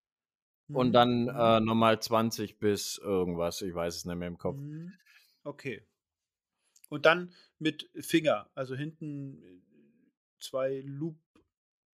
[0.68, 0.76] Hm.
[0.76, 4.56] Und dann äh, nochmal 20 bis irgendwas, ich weiß es nicht mehr im Kopf.
[4.56, 4.92] Hm.
[5.44, 5.86] Okay.
[6.88, 9.62] Und dann mit Finger, also hinten
[10.40, 11.18] zwei Loop,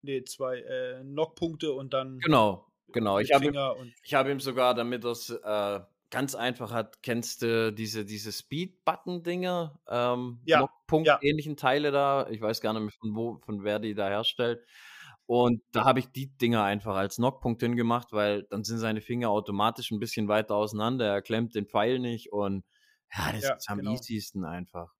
[0.03, 2.19] nee, zwei äh, Knockpunkte und dann.
[2.21, 3.19] Genau, genau.
[3.19, 5.81] Ich habe ihm, hab ihm sogar, damit das äh,
[6.11, 9.81] ganz einfach hat, kennst du diese, diese Speed-Button-Dinger?
[9.89, 10.59] Ähm, ja.
[10.59, 11.57] Knockpunkt-ähnlichen ja.
[11.57, 12.29] Teile da.
[12.31, 14.65] Ich weiß gar nicht mehr, von wo, von wer die da herstellt.
[15.27, 19.31] Und da habe ich die Dinger einfach als Knockpunkt hingemacht, weil dann sind seine Finger
[19.31, 21.07] automatisch ein bisschen weiter auseinander.
[21.07, 22.65] Er klemmt den Pfeil nicht und
[23.13, 23.93] ja, das ja, ist am genau.
[23.93, 24.95] easiesten einfach.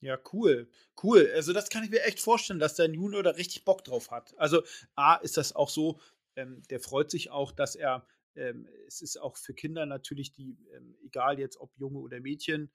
[0.00, 0.68] Ja, cool.
[1.02, 1.30] Cool.
[1.34, 4.34] Also, das kann ich mir echt vorstellen, dass der Junior da richtig Bock drauf hat.
[4.36, 4.62] Also,
[4.94, 5.98] A, ist das auch so,
[6.36, 8.06] ähm, der freut sich auch, dass er,
[8.36, 12.70] ähm, es ist auch für Kinder natürlich, die, ähm, egal jetzt ob Junge oder Mädchen,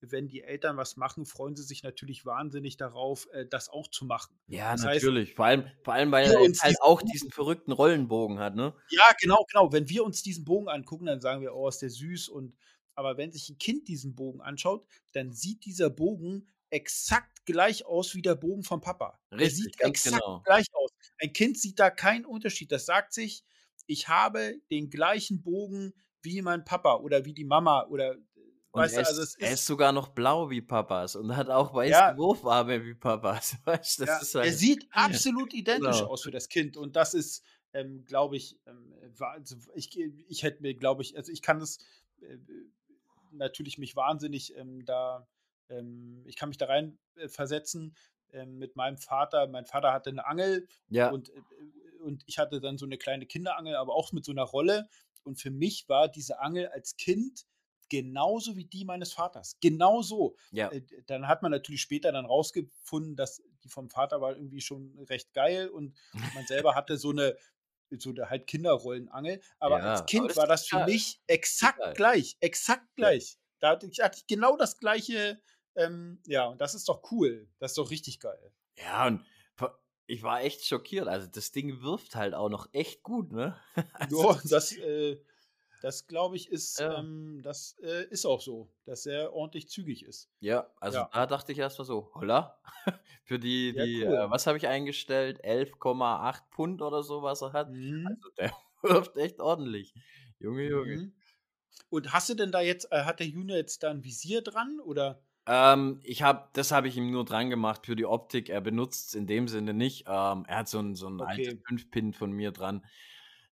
[0.00, 4.04] wenn die Eltern was machen, freuen sie sich natürlich wahnsinnig darauf, äh, das auch zu
[4.04, 4.38] machen.
[4.46, 5.30] Ja, das natürlich.
[5.30, 8.74] Heißt, vor, allem, vor allem, weil er halt auch diesen verrückten Rollenbogen hat, ne?
[8.90, 9.72] Ja, genau, genau.
[9.72, 12.28] Wenn wir uns diesen Bogen angucken, dann sagen wir, oh, ist der süß.
[12.28, 12.56] Und
[12.94, 18.14] aber wenn sich ein Kind diesen Bogen anschaut, dann sieht dieser Bogen exakt gleich aus
[18.14, 19.20] wie der Bogen vom Papa.
[19.30, 20.42] Richtig, der sieht exakt genau.
[20.44, 20.90] gleich aus.
[21.18, 22.72] Ein Kind sieht da keinen Unterschied.
[22.72, 23.44] Das sagt sich,
[23.86, 28.16] ich habe den gleichen Bogen wie mein Papa oder wie die Mama oder
[28.70, 31.36] und weißt er, ist, du, also es er ist sogar noch blau wie Papas und
[31.36, 33.56] hat auch weiße ja, Wurfarme wie Papas.
[33.64, 36.10] Weißt, ja, halt, er sieht absolut identisch genau.
[36.10, 40.60] aus für das Kind und das ist, ähm, glaube ich, ähm, also ich, ich hätte
[40.60, 41.78] mir, glaube ich, also ich kann das
[42.20, 42.36] äh,
[43.30, 45.28] natürlich mich wahnsinnig ähm, da
[45.68, 47.94] ähm, ich kann mich da rein äh, versetzen
[48.32, 49.46] äh, mit meinem Vater.
[49.46, 51.10] Mein Vater hatte eine Angel ja.
[51.10, 51.42] und, äh,
[52.04, 54.88] und ich hatte dann so eine kleine Kinderangel, aber auch mit so einer Rolle.
[55.22, 57.46] Und für mich war diese Angel als Kind
[57.88, 59.56] genauso wie die meines Vaters.
[59.60, 60.36] Genauso.
[60.50, 60.70] Ja.
[60.70, 64.98] Äh, dann hat man natürlich später dann rausgefunden, dass die vom Vater war irgendwie schon
[65.08, 65.96] recht geil und
[66.34, 67.36] man selber hatte so eine
[67.96, 69.40] so eine halt Kinderrollenangel.
[69.60, 72.36] Aber ja, als Kind aber das war das für mich exakt gleich.
[72.40, 73.38] Exakt gleich.
[73.60, 75.40] Da hatte ich, hatte ich genau das gleiche
[75.76, 77.48] ähm, ja, und das ist doch cool.
[77.58, 78.52] Das ist doch richtig geil.
[78.78, 79.24] Ja, und
[80.06, 81.08] ich war echt schockiert.
[81.08, 83.56] Also das Ding wirft halt auch noch echt gut, ne?
[83.92, 85.18] Also, ja, das, äh,
[85.82, 86.98] das glaube ich, ist, ja.
[86.98, 90.30] ähm, das äh, ist auch so, dass er ordentlich zügig ist.
[90.40, 91.10] Ja, also ja.
[91.12, 92.58] da dachte ich erst mal so, holla,
[93.24, 94.16] für die, die ja, cool.
[94.16, 95.44] äh, was habe ich eingestellt?
[95.44, 97.70] 11,8 Pfund oder so, was er hat.
[97.70, 98.06] Mhm.
[98.06, 98.52] Also der
[98.82, 99.94] wirft echt ordentlich.
[100.38, 100.96] Junge, Junge.
[100.96, 101.12] Mhm.
[101.90, 104.80] Und hast du denn da jetzt, äh, hat der Junior jetzt da ein Visier dran
[104.80, 105.22] oder?
[105.46, 108.48] Ähm, ich habe, das habe ich ihm nur dran gemacht für die Optik.
[108.48, 110.04] Er benutzt es in dem Sinne nicht.
[110.06, 111.48] Ähm, er hat so ein, so ein okay.
[111.48, 112.84] altes 5-Pin von mir dran.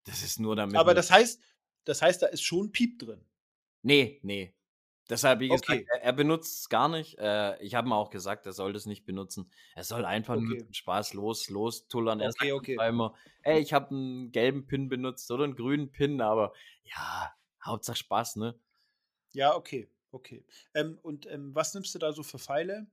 [0.05, 0.75] Das ist nur damit.
[0.75, 1.41] Aber das heißt,
[1.85, 3.23] das heißt, da ist schon Piep drin.
[3.83, 4.55] Nee, nee.
[5.09, 5.85] Deshalb, wie gesagt, okay.
[5.89, 7.19] er, er benutzt es gar nicht.
[7.19, 9.51] Äh, ich habe ihm auch gesagt, er soll das nicht benutzen.
[9.75, 10.45] Er soll einfach okay.
[10.45, 12.21] nur Spaß los, los tullern.
[12.21, 12.87] Er okay, sagt okay.
[12.87, 17.33] immer, ey, ich habe einen gelben Pin benutzt oder einen grünen Pin, aber ja,
[17.63, 18.57] Hauptsache Spaß, ne?
[19.33, 20.45] Ja, okay, okay.
[20.73, 22.87] Ähm, und ähm, was nimmst du da so für Pfeile?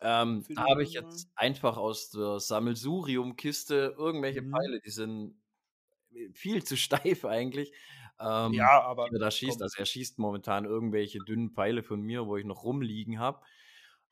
[0.00, 4.52] Ähm, da habe ich jetzt einfach aus der Sammelsurium-Kiste irgendwelche mhm.
[4.52, 5.34] Pfeile, die sind
[6.14, 7.72] äh, viel zu steif eigentlich.
[8.18, 9.08] Ähm, ja, aber.
[9.10, 9.62] Da schießt.
[9.62, 13.40] Also er schießt momentan irgendwelche dünnen Pfeile von mir, wo ich noch rumliegen habe.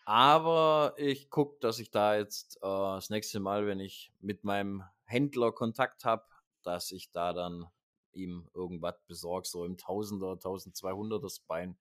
[0.04, 4.82] Aber ich gucke, dass ich da jetzt äh, das nächste Mal, wenn ich mit meinem
[5.04, 6.24] Händler Kontakt habe,
[6.62, 7.66] dass ich da dann
[8.12, 11.76] ihm irgendwas besorge, so im 1000er, 1200er Bein.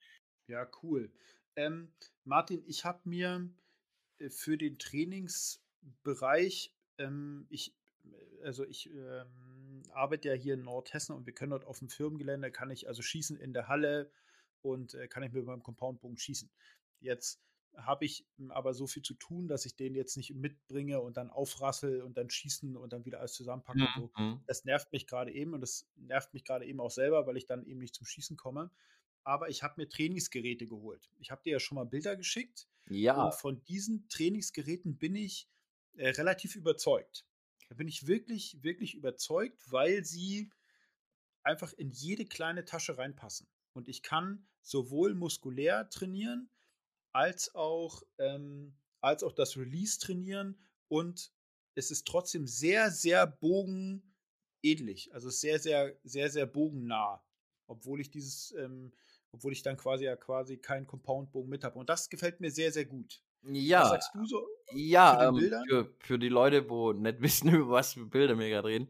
[0.47, 1.11] Ja, cool.
[1.55, 1.91] Ähm,
[2.23, 3.49] Martin, ich habe mir
[4.19, 7.75] äh, für den Trainingsbereich, ähm, ich,
[8.43, 12.51] also ich ähm, arbeite ja hier in Nordhessen und wir können dort auf dem Firmengelände,
[12.51, 14.11] kann ich also schießen in der Halle
[14.61, 16.49] und äh, kann ich mit meinem Compoundbogen schießen.
[16.99, 17.41] Jetzt
[17.75, 21.29] habe ich aber so viel zu tun, dass ich den jetzt nicht mitbringe und dann
[21.29, 23.81] aufrassel und dann schießen und dann wieder alles zusammenpacken.
[23.81, 24.09] Mhm.
[24.15, 24.41] So.
[24.47, 27.45] Das nervt mich gerade eben und das nervt mich gerade eben auch selber, weil ich
[27.45, 28.71] dann eben nicht zum Schießen komme.
[29.27, 31.11] Aber ich habe mir Trainingsgeräte geholt.
[31.19, 32.69] Ich habe dir ja schon mal Bilder geschickt.
[32.87, 33.25] Ja.
[33.25, 35.49] Und von diesen Trainingsgeräten bin ich
[35.97, 37.25] äh, relativ überzeugt.
[37.67, 40.49] Da bin ich wirklich, wirklich überzeugt, weil sie
[41.43, 43.49] einfach in jede kleine Tasche reinpassen.
[43.73, 46.49] Und ich kann sowohl muskulär trainieren,
[47.11, 50.57] als auch, ähm, als auch das Release trainieren.
[50.87, 51.33] Und
[51.75, 55.13] es ist trotzdem sehr, sehr bogenähnlich.
[55.13, 57.21] Also sehr, sehr, sehr, sehr bogennah.
[57.65, 58.93] Obwohl ich dieses, ähm,
[59.31, 61.77] obwohl ich dann quasi ja quasi keinen Compound-Bogen mit habe.
[61.77, 63.21] Und das gefällt mir sehr, sehr gut.
[63.43, 63.81] Ja.
[63.81, 64.47] Was sagst du so?
[64.73, 68.49] Ja, für, ähm, für, für, die Leute, wo nicht wissen, über was für Bilder wir
[68.49, 68.89] gerade reden.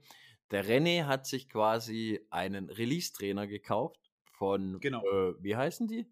[0.51, 5.03] Der René hat sich quasi einen Release-Trainer gekauft von, genau.
[5.05, 6.05] Äh, wie heißen die?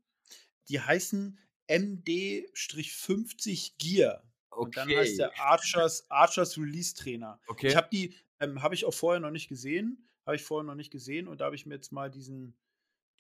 [0.67, 4.23] Die heißen MD-50 Gear.
[4.49, 4.65] Okay.
[4.65, 7.39] Und dann heißt der Archers, Archers Release Trainer.
[7.47, 7.67] Okay.
[7.67, 10.09] Ich habe die, ähm, habe ich auch vorher noch nicht gesehen.
[10.25, 12.57] Habe ich vorher noch nicht gesehen und da habe ich mir jetzt mal diesen,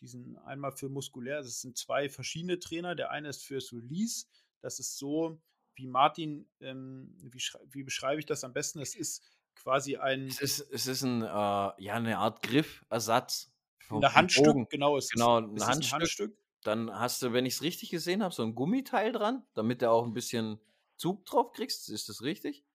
[0.01, 2.95] diesen einmal für muskulär, das sind zwei verschiedene Trainer.
[2.95, 4.25] Der eine ist fürs Release.
[4.61, 5.41] Das ist so,
[5.75, 7.41] wie Martin, ähm, wie,
[7.71, 8.79] wie beschreibe ich das am besten?
[8.79, 9.23] Das ist
[9.55, 10.27] quasi ein.
[10.27, 13.51] Es ist, es ist ein, äh, ja, eine Art Griffersatz.
[13.89, 14.97] Ein Handstück, genau.
[14.97, 15.93] Es genau, ein, ist, Handstück.
[15.93, 16.37] ein Handstück.
[16.63, 19.91] Dann hast du, wenn ich es richtig gesehen habe, so ein Gummiteil dran, damit du
[19.91, 20.59] auch ein bisschen
[20.97, 21.89] Zug drauf kriegst.
[21.89, 22.65] Ist das richtig?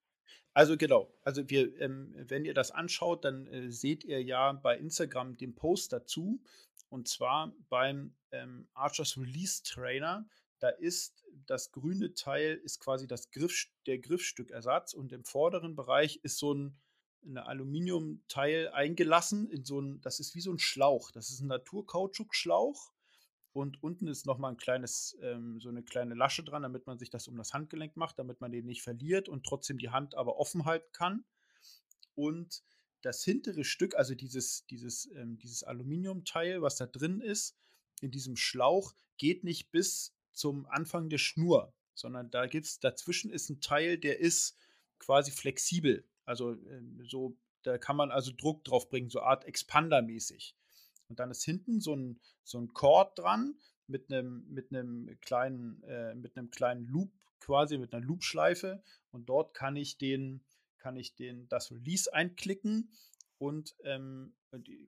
[0.53, 1.13] Also genau.
[1.23, 5.55] Also wir, ähm, wenn ihr das anschaut, dann äh, seht ihr ja bei Instagram den
[5.55, 6.41] Post dazu.
[6.91, 10.27] Und zwar beim ähm, Archers Release Trainer.
[10.59, 16.19] Da ist das grüne Teil ist quasi das Griff, der Griffstückersatz und im vorderen Bereich
[16.23, 16.79] ist so ein
[17.23, 21.11] ein Aluminiumteil eingelassen in so ein, das ist wie so ein Schlauch.
[21.11, 22.91] Das ist ein Naturkautschuk-Schlauch
[23.53, 27.09] und unten ist nochmal ein kleines, ähm, so eine kleine Lasche dran, damit man sich
[27.09, 30.37] das um das Handgelenk macht, damit man den nicht verliert und trotzdem die Hand aber
[30.37, 31.25] offen halten kann.
[32.15, 32.63] Und
[33.01, 37.57] das hintere Stück, also dieses, dieses, ähm, dieses Aluminiumteil, was da drin ist,
[38.01, 43.49] in diesem Schlauch, geht nicht bis zum Anfang der Schnur, sondern da gibt's, dazwischen ist
[43.49, 44.57] ein Teil, der ist
[44.99, 46.07] quasi flexibel.
[46.25, 50.55] Also ähm, so, da kann man also Druck drauf bringen, so Art Expander-mäßig.
[51.09, 53.55] Und dann ist hinten so ein, so ein Cord dran
[53.87, 58.81] mit einem, mit einem kleinen, äh, mit einem kleinen Loop quasi, mit einer Loopschleife.
[59.11, 60.43] Und dort kann ich den,
[60.81, 62.91] kann ich den, das Release einklicken
[63.37, 64.35] und ähm,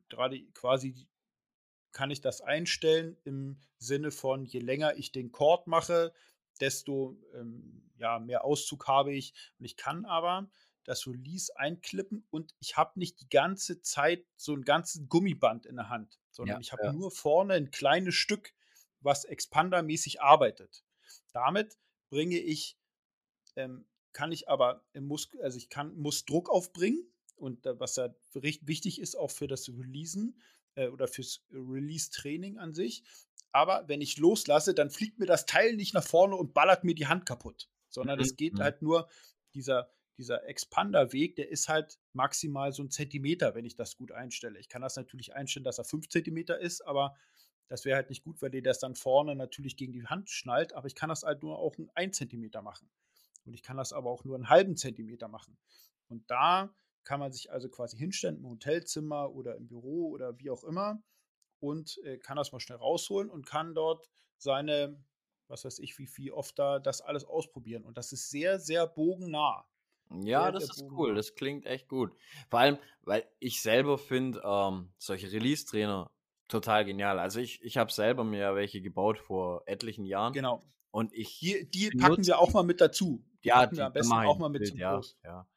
[0.10, 1.08] gerade quasi
[1.92, 6.14] kann ich das einstellen im Sinne von, je länger ich den Cord mache,
[6.60, 9.34] desto ähm, ja, mehr Auszug habe ich.
[9.60, 10.50] Und ich kann aber
[10.84, 15.76] das Release einklippen und ich habe nicht die ganze Zeit so ein ganzes Gummiband in
[15.76, 16.94] der Hand, sondern ja, ich habe ja.
[16.94, 18.54] nur vorne ein kleines Stück,
[19.00, 20.84] was Expander-mäßig arbeitet.
[21.32, 21.78] Damit
[22.10, 22.78] bringe ich,
[23.56, 27.06] ähm, kann ich aber im Muskel, also ich kann, muss Druck aufbringen
[27.36, 30.40] und was ja wichtig ist auch für das Releasen
[30.76, 33.04] äh, oder fürs Release-Training an sich.
[33.52, 36.96] Aber wenn ich loslasse, dann fliegt mir das Teil nicht nach vorne und ballert mir
[36.96, 38.38] die Hand kaputt, sondern es mhm.
[38.38, 38.64] geht mhm.
[38.64, 39.10] halt nur
[39.54, 44.60] dieser dieser Expander-Weg, der ist halt maximal so ein Zentimeter, wenn ich das gut einstelle.
[44.60, 47.16] Ich kann das natürlich einstellen, dass er fünf Zentimeter ist, aber
[47.68, 50.74] das wäre halt nicht gut, weil dir das dann vorne natürlich gegen die Hand schnallt.
[50.74, 52.90] Aber ich kann das halt nur auch ein Zentimeter machen.
[53.46, 55.58] Und ich kann das aber auch nur einen halben Zentimeter machen.
[56.08, 56.74] Und da
[57.04, 61.02] kann man sich also quasi hinstellen im Hotelzimmer oder im Büro oder wie auch immer
[61.60, 65.02] und äh, kann das mal schnell rausholen und kann dort seine,
[65.48, 67.84] was weiß ich, wie viel oft da das alles ausprobieren.
[67.84, 69.66] Und das ist sehr, sehr bogennah.
[70.22, 71.16] Ja, das ist cool.
[71.16, 72.14] Das klingt echt gut.
[72.50, 76.12] Vor allem, weil ich selber finde, ähm, solche Release-Trainer
[76.48, 77.20] total genial.
[77.20, 80.34] Also ich, ich habe selber mir welche gebaut vor etlichen Jahren.
[80.34, 80.62] Genau.
[80.92, 81.40] Und ich.
[81.40, 83.24] Die, die packen wir auch mal mit dazu.
[83.44, 85.18] Die ja, wir am besten auch mal mit Bild, zum ja, Kurs.
[85.24, 85.48] Ja.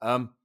[0.00, 0.36] Ähm,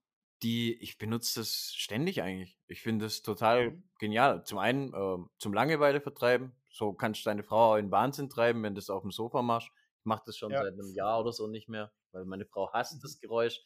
[0.44, 2.58] die, ich benutze das ständig eigentlich.
[2.68, 3.84] Ich finde das total mhm.
[4.00, 4.44] genial.
[4.44, 6.56] Zum einen äh, zum Langeweile vertreiben.
[6.70, 9.70] So kannst du deine Frau in Wahnsinn treiben, wenn du das auf dem Sofa machst.
[10.00, 10.62] Ich mache das schon ja.
[10.62, 13.00] seit einem Jahr oder so nicht mehr, weil meine Frau hasst mhm.
[13.02, 13.60] das Geräusch.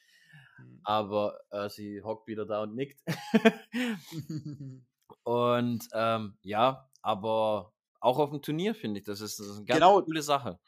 [0.57, 0.79] Mhm.
[0.83, 3.01] Aber äh, sie hockt wieder da und nickt.
[5.23, 9.65] und ähm, ja, aber auch auf dem Turnier finde ich, das ist, das ist eine
[9.65, 10.01] ganz genau.
[10.01, 10.59] coole Sache.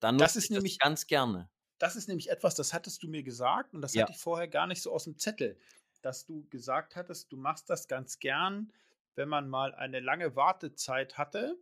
[0.00, 1.50] Dann das ist nämlich das ganz gerne
[1.80, 4.02] das ist nämlich etwas, das hattest du mir gesagt und das ja.
[4.02, 5.58] hatte ich vorher gar nicht so aus dem Zettel,
[6.02, 8.72] dass du gesagt hattest, du machst das ganz gern,
[9.16, 11.58] wenn man mal eine lange Wartezeit hatte,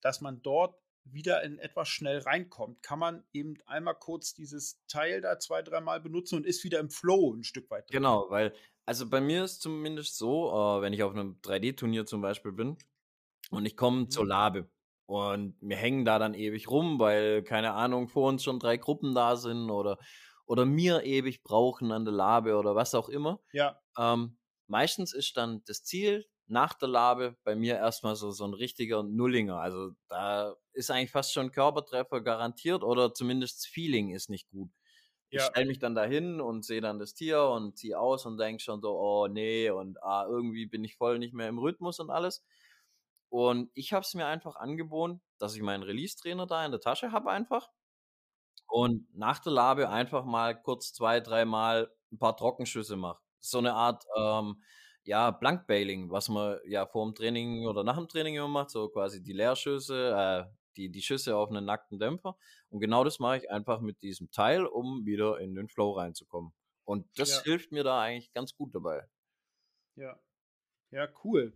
[0.00, 2.82] dass man dort wieder in etwas schnell reinkommt.
[2.82, 6.90] Kann man eben einmal kurz dieses Teil da zwei, dreimal benutzen und ist wieder im
[6.90, 7.98] Flow ein Stück weit drin.
[7.98, 8.54] Genau, weil,
[8.86, 12.76] also bei mir ist zumindest so, äh, wenn ich auf einem 3D-Turnier zum Beispiel bin
[13.50, 14.10] und ich komme mhm.
[14.10, 14.68] zur Labe,
[15.06, 19.14] und wir hängen da dann ewig rum, weil, keine Ahnung, vor uns schon drei Gruppen
[19.14, 19.98] da sind oder,
[20.46, 23.40] oder mir ewig brauchen an der Labe oder was auch immer.
[23.52, 23.80] Ja.
[23.98, 28.54] Ähm, meistens ist dann das Ziel nach der Labe bei mir erstmal so, so ein
[28.54, 29.58] richtiger Nullinger.
[29.58, 34.70] Also da ist eigentlich fast schon Körpertreffer garantiert oder zumindest das Feeling ist nicht gut.
[35.30, 35.46] Ich ja.
[35.46, 38.80] stelle mich dann dahin und sehe dann das Tier und ziehe aus und denke schon
[38.80, 42.44] so, oh nee, und ah, irgendwie bin ich voll nicht mehr im Rhythmus und alles.
[43.34, 47.10] Und ich habe es mir einfach angeboten, dass ich meinen Release-Trainer da in der Tasche
[47.10, 47.68] habe einfach.
[48.68, 53.20] Und nach der Labe einfach mal kurz zwei, dreimal ein paar Trockenschüsse mache.
[53.40, 54.62] So eine Art, ähm,
[55.02, 58.88] ja, Blankbailing, was man ja vor dem Training oder nach dem Training immer macht, so
[58.88, 60.44] quasi die Leerschüsse, äh,
[60.76, 62.36] die, die Schüsse auf einen nackten Dämpfer.
[62.68, 66.52] Und genau das mache ich einfach mit diesem Teil, um wieder in den Flow reinzukommen.
[66.84, 67.42] Und das ja.
[67.42, 69.08] hilft mir da eigentlich ganz gut dabei.
[69.96, 70.20] Ja.
[70.92, 71.52] Ja, cool.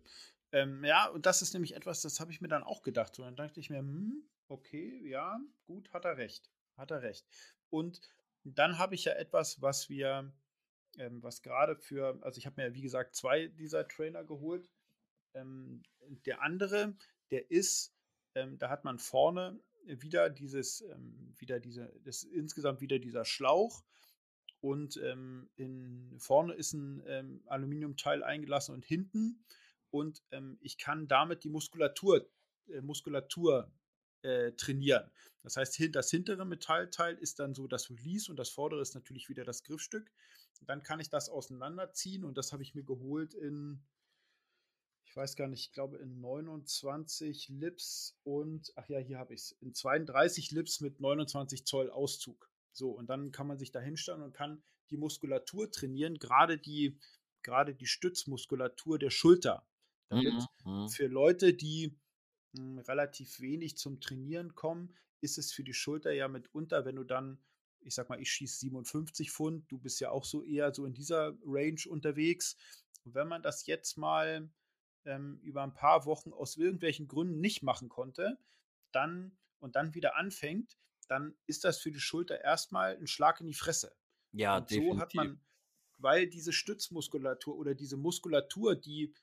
[0.52, 3.14] Ähm, ja, und das ist nämlich etwas, das habe ich mir dann auch gedacht.
[3.14, 6.50] So, dann dachte ich mir, hm, okay, ja, gut, hat er recht.
[6.76, 7.26] Hat er recht.
[7.70, 8.00] Und
[8.44, 10.32] dann habe ich ja etwas, was wir,
[10.96, 14.70] ähm, was gerade für, also ich habe mir, wie gesagt, zwei dieser Trainer geholt.
[15.34, 15.82] Ähm,
[16.24, 16.96] der andere,
[17.30, 17.94] der ist,
[18.34, 23.84] ähm, da hat man vorne wieder dieses, ähm, wieder diese, das insgesamt wieder dieser Schlauch
[24.60, 29.44] und ähm, in, vorne ist ein Aluminiumteil eingelassen und hinten
[29.90, 32.28] und ähm, ich kann damit die Muskulatur,
[32.68, 33.72] äh, Muskulatur
[34.22, 35.10] äh, trainieren.
[35.42, 39.28] Das heißt, das hintere Metallteil ist dann so das Release und das vordere ist natürlich
[39.28, 40.10] wieder das Griffstück.
[40.62, 43.80] Dann kann ich das auseinanderziehen und das habe ich mir geholt in,
[45.04, 49.40] ich weiß gar nicht, ich glaube in 29 Lips und, ach ja, hier habe ich
[49.40, 52.50] es, in 32 Lips mit 29 Zoll Auszug.
[52.72, 56.98] So, und dann kann man sich da hinstellen und kann die Muskulatur trainieren, gerade die,
[57.42, 59.66] gerade die Stützmuskulatur der Schulter.
[60.08, 60.34] Damit
[60.64, 60.88] mhm, mhm.
[60.88, 61.98] für Leute, die
[62.52, 66.96] mh, hm, relativ wenig zum Trainieren kommen, ist es für die Schulter ja mitunter, wenn
[66.96, 67.38] du dann,
[67.80, 70.94] ich sag mal, ich schieße 57 Pfund, du bist ja auch so eher so in
[70.94, 72.56] dieser Range unterwegs.
[73.04, 74.50] Und wenn man das jetzt mal
[75.04, 78.38] ähm, über ein paar Wochen aus irgendwelchen Gründen nicht machen konnte,
[78.92, 80.76] dann und dann wieder anfängt,
[81.08, 83.96] dann ist das für die Schulter erstmal ein Schlag in die Fresse.
[84.32, 84.94] Ja, und definitiv.
[84.94, 85.40] so hat man,
[85.96, 89.14] weil diese Stützmuskulatur oder diese Muskulatur, die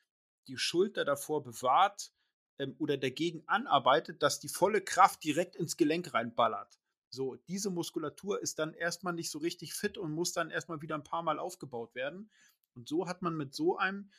[0.48, 2.12] die Schulter davor bewahrt
[2.60, 6.80] ähm, oder dagegen anarbeitet, dass die volle Kraft direkt ins Gelenk reinballert.
[7.10, 10.96] So, diese Muskulatur ist dann erstmal nicht so richtig fit und muss dann erstmal wieder
[10.96, 12.30] ein paar Mal aufgebaut werden.
[12.74, 14.12] Und so hat man mit so einem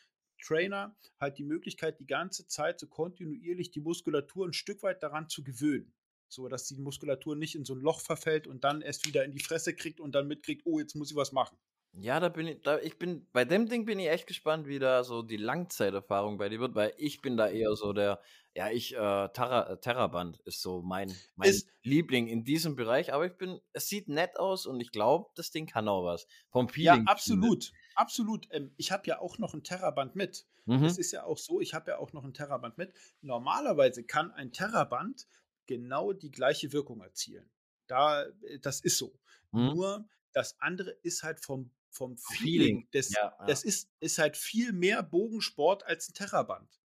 [0.43, 5.29] Trainer halt die Möglichkeit, die ganze Zeit so kontinuierlich die Muskulatur ein Stück weit daran
[5.29, 5.93] zu gewöhnen.
[6.29, 9.33] So, dass die Muskulatur nicht in so ein Loch verfällt und dann erst wieder in
[9.33, 11.57] die Fresse kriegt und dann mitkriegt, oh, jetzt muss ich was machen.
[11.99, 14.79] Ja, da bin ich, da, ich bin, bei dem Ding bin ich echt gespannt, wie
[14.79, 18.21] da so die Langzeiterfahrung bei dir wird, weil ich bin da eher so der,
[18.55, 23.15] ja, ich, äh, Terra, äh, Terraband ist so mein, mein ist, Liebling in diesem Bereich,
[23.15, 26.27] aber ich bin, es sieht nett aus und ich glaube, das Ding kann auch was.
[26.51, 27.05] Vom Feeling.
[27.07, 28.47] Ja, absolut, absolut.
[28.51, 30.47] Ähm, ich habe ja auch noch ein Terraband mit.
[30.67, 30.83] Mhm.
[30.83, 32.93] Das ist ja auch so, ich habe ja auch noch ein Terraband mit.
[33.23, 35.27] Normalerweise kann ein Terraband
[35.67, 37.49] genau die gleiche Wirkung erzielen.
[37.87, 39.19] Da, äh, das ist so.
[39.53, 39.67] Mhm.
[39.75, 42.87] Nur das andere ist halt vom vom Feeling.
[42.93, 43.47] Das, ja, ja.
[43.47, 46.81] das ist, ist halt viel mehr Bogensport als ein Terraband.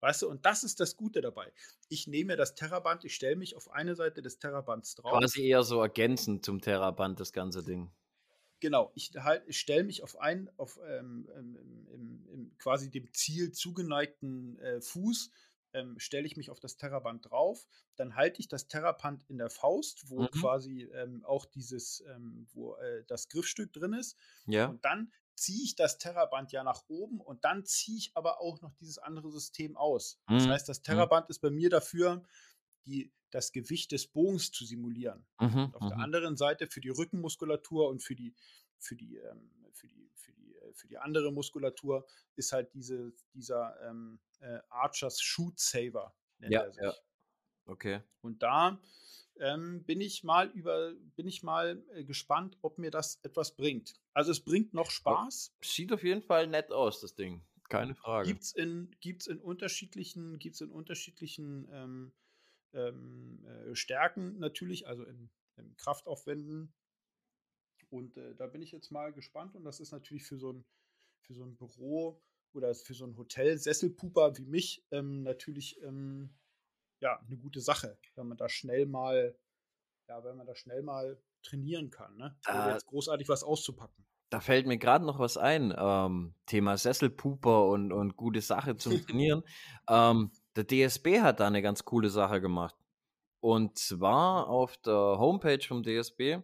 [0.00, 1.50] Weißt du, und das ist das Gute dabei.
[1.88, 5.12] Ich nehme das Terraband, ich stelle mich auf eine Seite des Terrabands drauf.
[5.18, 7.90] Quasi eher so ergänzend zum Terraband, das ganze Ding.
[8.60, 11.56] genau, ich, halt, ich stelle mich auf einen, auf ähm, im,
[11.92, 15.30] im, im, quasi dem Ziel zugeneigten äh, Fuß,
[15.74, 17.66] ähm, stelle ich mich auf das Terraband drauf,
[17.96, 20.30] dann halte ich das Terraband in der Faust, wo mhm.
[20.30, 24.16] quasi ähm, auch dieses, ähm, wo äh, das Griffstück drin ist.
[24.46, 24.66] Ja.
[24.66, 28.60] Und dann ziehe ich das Terraband ja nach oben und dann ziehe ich aber auch
[28.60, 30.20] noch dieses andere System aus.
[30.28, 30.38] Mhm.
[30.38, 30.84] Das heißt, das mhm.
[30.84, 31.30] Terraband mhm.
[31.30, 32.24] ist bei mir dafür,
[32.86, 35.26] die, das Gewicht des Bogens zu simulieren.
[35.40, 35.74] Mhm.
[35.74, 36.04] auf der mhm.
[36.04, 38.34] anderen Seite für die Rückenmuskulatur und für die,
[38.78, 42.06] für die, ähm, für die, für die, äh, für die andere Muskulatur
[42.36, 46.14] ist halt diese, dieser ähm, äh, Archers Shoot Saver.
[46.40, 46.94] ja, ja.
[47.66, 48.02] Okay.
[48.20, 48.78] Und da
[49.40, 53.94] ähm, bin ich mal über, bin ich mal äh, gespannt, ob mir das etwas bringt.
[54.12, 55.54] Also es bringt noch Spaß.
[55.62, 57.42] Sieht auf jeden Fall nett aus, das Ding.
[57.68, 58.28] Keine Frage.
[58.28, 62.12] Gibt es in, gibt's in unterschiedlichen, gibt's in unterschiedlichen ähm,
[62.74, 66.74] ähm, äh, Stärken natürlich, also in, in Kraftaufwänden.
[67.88, 69.56] Und äh, da bin ich jetzt mal gespannt.
[69.56, 70.64] Und das ist natürlich für so ein,
[71.22, 72.22] für so ein Büro
[72.54, 76.30] oder für so ein Hotel Sesselpuper wie mich ähm, natürlich ähm,
[77.00, 79.36] ja eine gute Sache, wenn man da schnell mal,
[80.08, 82.36] ja, wenn man da schnell mal trainieren kann, ne?
[82.48, 84.04] Ohne jetzt großartig was auszupacken.
[84.30, 85.74] Da fällt mir gerade noch was ein.
[85.76, 89.44] Ähm, Thema Sesselpuper und, und gute Sache zum Trainieren.
[89.88, 92.74] ähm, der DSB hat da eine ganz coole Sache gemacht.
[93.40, 96.38] Und zwar auf der Homepage vom DSB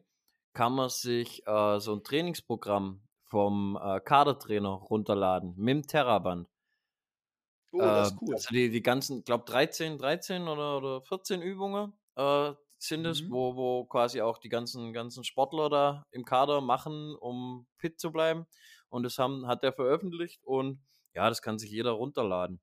[0.52, 6.48] kann man sich äh, so ein Trainingsprogramm vom äh, Kadertrainer runterladen mit dem Terraband.
[7.72, 8.34] Oh, das ist ähm, cool.
[8.34, 13.22] Also die, die ganzen, ich glaube 13, 13 oder, oder 14 Übungen äh, sind es,
[13.22, 13.30] mhm.
[13.30, 18.10] wo, wo quasi auch die ganzen, ganzen Sportler da im Kader machen, um fit zu
[18.10, 18.46] bleiben.
[18.88, 20.82] Und das haben, hat er veröffentlicht und
[21.14, 22.60] ja, das kann sich jeder runterladen.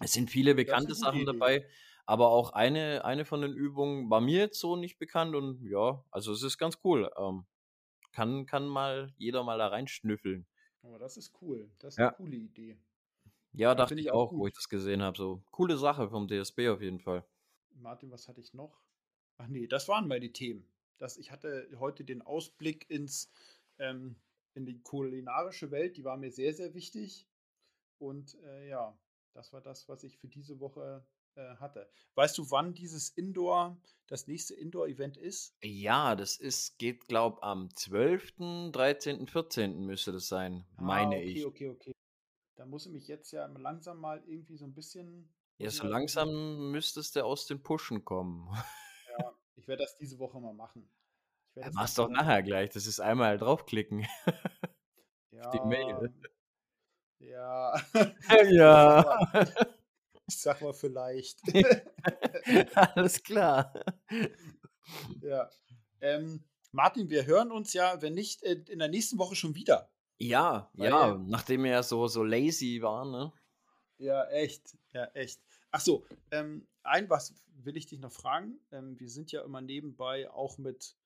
[0.00, 1.32] Es sind viele bekannte Sachen Idee.
[1.32, 1.66] dabei,
[2.04, 6.04] aber auch eine, eine von den Übungen war mir jetzt so nicht bekannt und ja,
[6.10, 7.10] also es ist ganz cool.
[7.16, 7.46] Ähm,
[8.16, 10.46] kann, kann mal jeder mal da reinschnüffeln.
[10.80, 11.70] Aber das ist cool.
[11.78, 12.08] Das ist ja.
[12.08, 12.78] eine coole Idee.
[13.52, 14.38] Ja, dachte ich auch, gut.
[14.38, 15.18] wo ich das gesehen habe.
[15.18, 17.26] So coole Sache vom DSB auf jeden Fall.
[17.74, 18.80] Martin, was hatte ich noch?
[19.36, 20.66] Ach nee, das waren meine Themen.
[20.96, 23.30] Das, ich hatte heute den Ausblick ins,
[23.78, 24.16] ähm,
[24.54, 27.28] in die kulinarische Welt, die war mir sehr, sehr wichtig.
[27.98, 28.98] Und äh, ja,
[29.34, 31.06] das war das, was ich für diese Woche
[31.36, 31.88] hatte.
[32.14, 33.76] Weißt du, wann dieses Indoor,
[34.06, 35.54] das nächste Indoor-Event ist?
[35.62, 39.84] Ja, das ist, geht, glaube ich, am 12., 13., 14.
[39.84, 41.46] müsste das sein, ah, meine okay, ich.
[41.46, 41.92] Okay, okay, okay.
[42.56, 45.32] Da muss ich mich jetzt ja langsam mal irgendwie so ein bisschen.
[45.58, 48.48] Ja, so langsam müsstest du aus den Pushen kommen.
[49.18, 50.90] Ja, ich werde das diese Woche mal machen.
[51.54, 52.70] Ja, mach's doch nachher gleich.
[52.70, 54.06] Das ist einmal draufklicken.
[55.32, 55.50] Ja.
[55.50, 56.14] Die Mail.
[57.18, 57.78] Ja.
[58.50, 59.20] ja.
[60.28, 61.40] Ich sag mal vielleicht.
[62.74, 63.72] Alles klar.
[65.22, 65.50] Ja.
[66.00, 69.90] Ähm, Martin, wir hören uns ja, wenn nicht, äh, in der nächsten Woche schon wieder.
[70.18, 73.32] Ja, Weil, ja, nachdem wir ja so, so lazy waren, ne?
[73.98, 74.76] Ja, echt.
[74.92, 75.40] Ja, echt.
[75.70, 78.60] Ach so, ähm, ein was will ich dich noch fragen.
[78.70, 80.96] Ähm, wir sind ja immer nebenbei auch mit,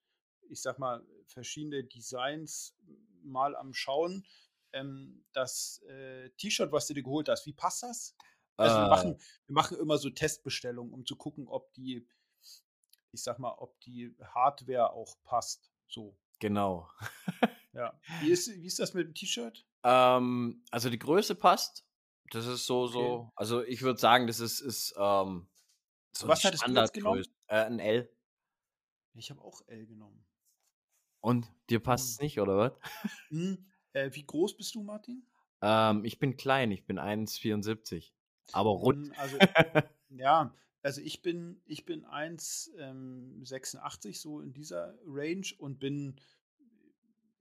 [0.49, 2.77] ich sag mal, verschiedene Designs
[3.23, 4.27] mal am Schauen
[4.73, 8.15] ähm, das äh, T-Shirt, was du dir geholt hast, wie passt das?
[8.61, 12.07] Also wir, machen, wir machen immer so Testbestellungen, um zu gucken, ob die,
[13.13, 15.71] ich sag mal, ob die Hardware auch passt.
[15.89, 16.17] So.
[16.39, 16.89] Genau.
[17.73, 17.99] ja.
[18.21, 19.67] Wie ist, wie ist das mit dem T-Shirt?
[19.83, 21.87] Ähm, also die Größe passt.
[22.31, 22.93] Das ist so, okay.
[22.93, 23.33] so.
[23.35, 25.49] Also ich würde sagen, das ist, ist ähm,
[26.13, 27.25] so Was du jetzt genommen?
[27.47, 28.11] Äh, ein L.
[29.15, 30.25] Ich habe auch L genommen.
[31.21, 32.25] Und dir passt es hm.
[32.25, 32.73] nicht, oder was?
[33.29, 33.67] Hm.
[33.93, 35.27] Äh, wie groß bist du, Martin?
[35.63, 38.13] Ähm, ich bin klein, ich bin 1,74.
[38.53, 39.09] Aber rund.
[39.09, 39.39] Hm, also,
[40.11, 46.17] ja, also ich bin, ich bin 1,86 ähm, so in dieser Range und bin,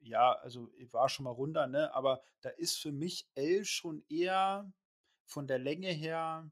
[0.02, 1.94] ja, also ich war schon mal runter, ne?
[1.94, 4.72] Aber da ist für mich L schon eher
[5.26, 6.50] von der Länge her,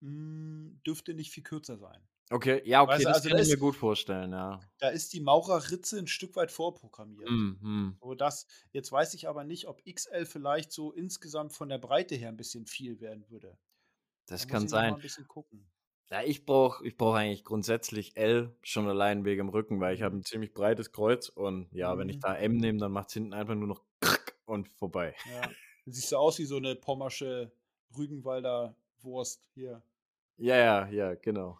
[0.00, 2.06] mh, hm, dürfte nicht viel kürzer sein.
[2.30, 4.60] Okay, ja, okay, weißt das also kann ich mir gut vorstellen, ja.
[4.78, 7.30] Da ist die Maurerritze ein Stück weit vorprogrammiert.
[7.30, 7.98] Mhm.
[8.00, 12.14] So das, jetzt weiß ich aber nicht, ob XL vielleicht so insgesamt von der Breite
[12.14, 13.58] her ein bisschen viel werden würde.
[14.26, 14.96] Das da kann sein.
[16.10, 20.02] Ja, ich brauche ich brauch eigentlich grundsätzlich L schon allein wegen dem Rücken, weil ich
[20.02, 20.20] habe mhm.
[20.20, 21.98] ein ziemlich breites Kreuz und ja, mhm.
[21.98, 22.20] wenn ich mhm.
[22.20, 23.82] da M nehme, dann macht es hinten einfach nur noch
[24.46, 25.14] und vorbei.
[25.30, 25.50] Ja.
[25.86, 27.52] Siehst du aus wie so eine pommersche
[27.96, 29.82] Rügenwalder Wurst hier.
[30.36, 31.58] Ja, ja, ja, genau.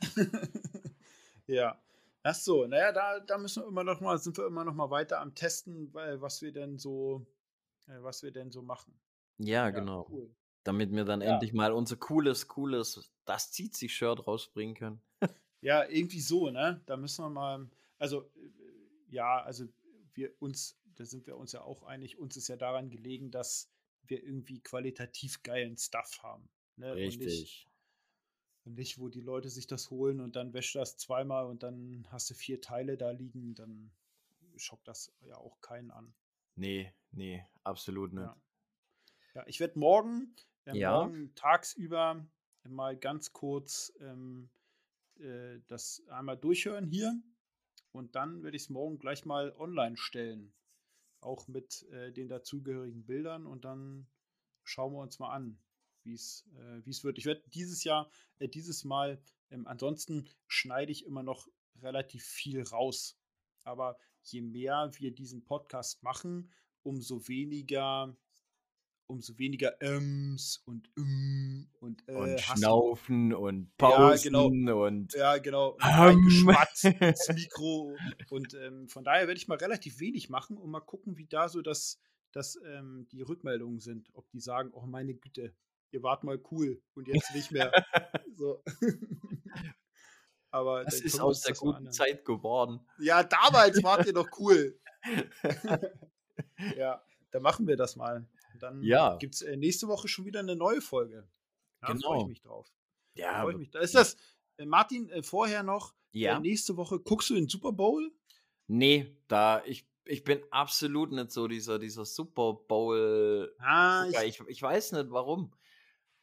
[1.46, 1.80] ja.
[2.22, 4.90] Ach so, naja, da, da müssen wir immer noch mal, sind wir immer noch mal
[4.90, 7.26] weiter am Testen, weil, was wir denn so,
[7.86, 8.92] äh, was wir denn so machen.
[9.38, 10.06] Ja, ja genau.
[10.10, 10.30] Cool.
[10.64, 11.32] Damit wir dann ja.
[11.32, 15.00] endlich mal unser cooles, cooles, das zieht sich Shirt rausbringen können.
[15.60, 16.82] ja, irgendwie so, ne?
[16.86, 18.50] Da müssen wir mal, also, äh,
[19.10, 19.66] ja, also
[20.14, 23.70] wir uns, da sind wir uns ja auch einig, uns ist ja daran gelegen, dass
[24.02, 26.48] wir irgendwie qualitativ geilen Stuff haben.
[26.76, 26.94] Ne?
[26.94, 27.67] Richtig.
[28.68, 32.06] Und nicht, wo die Leute sich das holen und dann wäscht das zweimal und dann
[32.10, 33.90] hast du vier Teile da liegen, dann
[34.58, 36.12] schockt das ja auch keinen an.
[36.54, 38.24] Nee, nee, absolut nicht.
[38.24, 38.36] Ja,
[39.36, 40.92] ja ich werde morgen, äh, ja.
[40.92, 42.26] morgen tagsüber
[42.68, 44.50] mal ganz kurz ähm,
[45.18, 47.18] äh, das einmal durchhören hier
[47.92, 50.52] und dann werde ich es morgen gleich mal online stellen.
[51.20, 54.08] Auch mit äh, den dazugehörigen Bildern und dann
[54.62, 55.58] schauen wir uns mal an,
[56.08, 57.18] wie es äh, wird.
[57.18, 61.46] Ich werde dieses Jahr, äh, dieses Mal, ähm, ansonsten schneide ich immer noch
[61.80, 63.18] relativ viel raus.
[63.64, 66.50] Aber je mehr wir diesen Podcast machen,
[66.82, 68.16] umso weniger
[69.08, 74.86] umso weniger Äms und ähm und, äh, und Schnaufen und Pausen ja, genau.
[74.86, 77.96] und ja genau und Geschmatz ins Mikro
[78.28, 81.48] und ähm, von daher werde ich mal relativ wenig machen und mal gucken, wie da
[81.48, 81.98] so das,
[82.32, 85.54] das ähm, die Rückmeldungen sind, ob die sagen, oh meine Güte,
[85.90, 87.72] ihr wart mal cool und jetzt nicht mehr.
[88.36, 88.62] so.
[90.50, 92.80] Aber das ist aus der guten Zeit geworden.
[92.98, 94.80] Ja, damals wart ihr doch cool.
[96.76, 98.26] ja, dann machen wir das mal.
[98.58, 99.16] Dann ja.
[99.16, 101.28] gibt es äh, nächste Woche schon wieder eine neue Folge.
[101.80, 102.08] Da genau.
[102.08, 102.72] freue ich mich drauf.
[103.14, 103.42] Ja.
[103.42, 103.70] Freue ich mich.
[103.70, 104.16] Da ist das,
[104.56, 106.40] äh, Martin, äh, vorher noch, äh, ja.
[106.40, 108.10] nächste Woche, guckst du den Super Bowl?
[108.66, 113.54] Nee, da, ich, ich bin absolut nicht so dieser, dieser Super Bowl.
[113.58, 115.52] Ah, ich, ich, ich weiß nicht warum.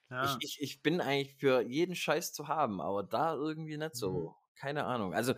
[0.10, 0.24] Ja.
[0.24, 4.12] Ich, ich, ich bin eigentlich für jeden Scheiß zu haben, aber da irgendwie nicht so.
[4.12, 4.36] Mhm.
[4.58, 5.14] Keine Ahnung.
[5.14, 5.34] Also,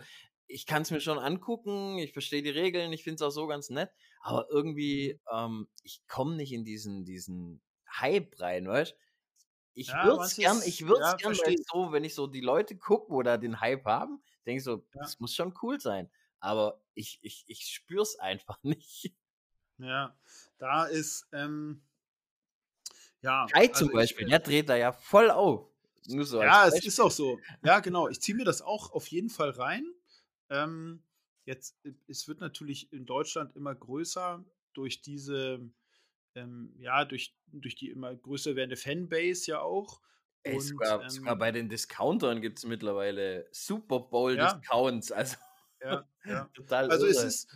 [0.46, 3.46] ich kann es mir schon angucken, ich verstehe die Regeln, ich finde es auch so
[3.46, 3.90] ganz nett,
[4.22, 5.38] aber irgendwie, mhm.
[5.38, 8.94] ähm, ich komme nicht in diesen, diesen Hype rein, weißt
[9.74, 12.26] Ich ja, würde es gern, ich würde es ja, gern, weil so, wenn ich so
[12.26, 15.00] die Leute gucke, wo da den Hype haben, denke ich so, ja.
[15.00, 16.10] das muss schon cool sein.
[16.40, 19.14] Aber ich, ich, ich spüre es einfach nicht.
[19.78, 20.16] Ja,
[20.58, 21.82] da ist, ähm,
[23.22, 23.46] ja.
[23.50, 25.68] Kai also zum Beispiel, ich, der dreht da ja voll auf.
[26.02, 27.38] So ja, es ist auch so.
[27.62, 28.08] Ja, genau.
[28.08, 29.84] Ich ziehe mir das auch auf jeden Fall rein.
[30.48, 31.02] Ähm,
[31.44, 35.60] jetzt, äh, es wird natürlich in Deutschland immer größer durch diese,
[36.34, 40.00] ähm, ja, durch, durch die immer größer werdende Fanbase ja auch.
[40.44, 45.10] Ey, Und, sogar, ähm, sogar, bei den Discountern gibt es mittlerweile Super Bowl-Discounts.
[45.10, 45.16] Ja.
[45.16, 45.36] Also,
[45.82, 46.44] ja, ja.
[46.54, 47.16] total Also, irre.
[47.16, 47.48] es ist,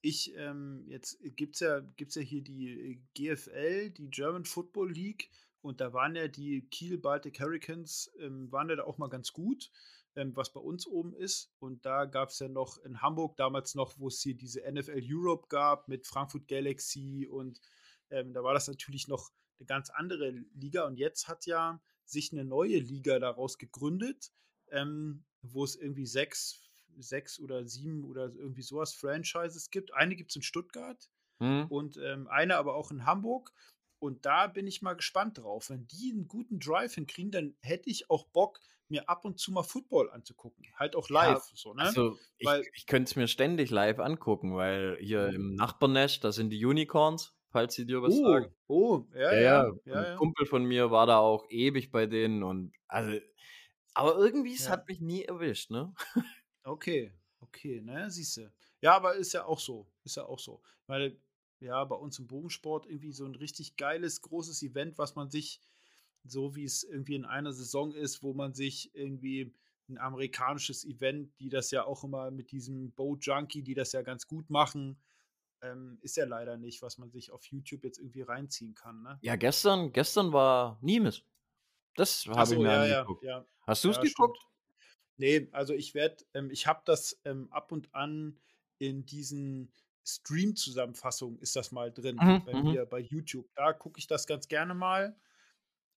[0.00, 5.30] ich, ähm, jetzt gibt es ja, gibt's ja hier die GFL, die German Football League.
[5.60, 9.32] Und da waren ja die Kiel Baltic Hurricanes, ähm, waren ja da auch mal ganz
[9.32, 9.70] gut
[10.18, 11.52] ähm, was bei uns oben ist.
[11.60, 15.00] Und da gab es ja noch in Hamburg damals noch, wo es hier diese NFL
[15.04, 17.60] Europe gab mit Frankfurt Galaxy und
[18.10, 20.86] ähm, da war das natürlich noch eine ganz andere Liga.
[20.86, 24.32] Und jetzt hat ja sich eine neue Liga daraus gegründet,
[24.70, 26.67] ähm, wo es irgendwie sechs,
[27.02, 29.94] sechs oder sieben oder irgendwie sowas Franchises gibt.
[29.94, 31.66] Eine gibt es in Stuttgart mhm.
[31.68, 33.52] und ähm, eine aber auch in Hamburg.
[34.00, 35.70] Und da bin ich mal gespannt drauf.
[35.70, 39.52] Wenn die einen guten Drive hinkriegen, dann hätte ich auch Bock, mir ab und zu
[39.52, 40.64] mal Football anzugucken.
[40.76, 41.48] Halt auch live.
[41.50, 41.82] Ja, so, ne?
[41.82, 46.32] Also weil, ich, ich könnte es mir ständig live angucken, weil hier im Nachbarnest, da
[46.32, 48.54] sind die Unicorns, falls sie dir was oh, sagen.
[48.66, 49.40] Oh, ja, ja.
[49.40, 53.18] ja, ja ein Kumpel von mir war da auch ewig bei denen und also,
[53.94, 55.92] aber irgendwie, es hat mich nie erwischt, ne?
[56.64, 58.52] Okay, okay, ne, siehst du.
[58.80, 59.86] Ja, aber ist ja auch so.
[60.04, 60.62] Ist ja auch so.
[60.86, 61.18] Weil,
[61.60, 65.60] ja, bei uns im Bogensport irgendwie so ein richtig geiles, großes Event, was man sich
[66.24, 69.54] so wie es irgendwie in einer Saison ist, wo man sich irgendwie
[69.88, 74.02] ein amerikanisches Event, die das ja auch immer mit diesem Bow Junkie, die das ja
[74.02, 75.00] ganz gut machen,
[75.62, 79.02] ähm, ist ja leider nicht, was man sich auf YouTube jetzt irgendwie reinziehen kann.
[79.02, 79.18] Ne?
[79.22, 81.22] Ja, gestern, gestern war Niemes.
[81.96, 83.24] Das habe so, ich mir ja, angeguckt.
[83.24, 83.46] Ja, ja.
[83.66, 84.38] Hast du es geguckt?
[85.18, 88.38] Nee, also ich werde, ähm, ich habe das ähm, ab und an
[88.78, 89.72] in diesen
[90.04, 92.62] Stream-Zusammenfassungen ist das mal drin mhm, bei mhm.
[92.62, 93.46] mir bei YouTube.
[93.54, 95.16] Da gucke ich das ganz gerne mal.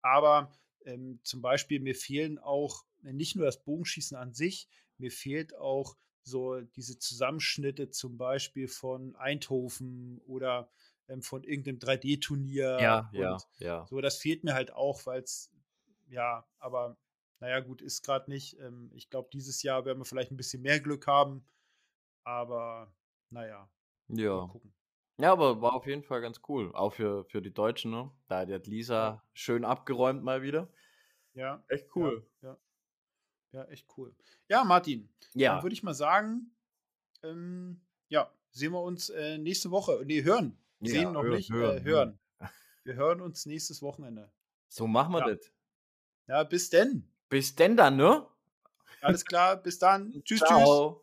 [0.02, 0.52] Aber
[0.86, 4.68] ähm, zum Beispiel mir fehlen auch äh, nicht nur das Bogenschießen an sich,
[4.98, 10.70] mir fehlt auch so diese Zusammenschnitte zum Beispiel von Eindhoven oder
[11.08, 12.80] ähm, von irgendeinem 3D-Turnier.
[12.82, 13.86] Ja, ja, ja.
[13.88, 15.52] So, das fehlt mir halt auch, weil es,
[16.10, 16.98] ja, aber
[17.42, 18.58] naja, gut, ist gerade nicht.
[18.60, 21.46] Ähm, ich glaube, dieses Jahr werden wir vielleicht ein bisschen mehr Glück haben,
[22.24, 22.94] aber
[23.30, 23.70] naja.
[24.08, 24.48] Ja.
[24.48, 24.74] Gucken.
[25.20, 26.74] Ja, aber war auf jeden Fall ganz cool.
[26.74, 28.12] Auch für, für die Deutschen, ne?
[28.28, 29.24] Da hat Lisa Ja.
[29.34, 30.72] schön abgeräumt mal wieder.
[31.34, 32.30] Ja, Echt ja, cool.
[32.42, 32.58] ja.
[33.54, 34.16] Ja, echt cool.
[34.48, 35.64] Ja, Martin, dann Ja.
[35.64, 36.56] würde ich mal sagen,
[37.24, 40.02] ähm, ja, sehen wir uns äh, nächste Woche.
[40.06, 40.58] Nee, hören.
[40.82, 42.20] Sehen Ja, noch hör, nicht, äh, hören, hören.
[42.40, 42.50] hören.
[42.84, 44.32] Wir hören uns nächstes Wochenende.
[44.70, 45.52] So machen wir Ja, das.
[46.28, 47.11] ja, bis denn.
[47.32, 48.28] Bis denn dann, ne?
[49.00, 50.12] Alles klar, bis dann.
[50.26, 50.48] Tschüss, tschüss.
[50.48, 51.02] Ciao.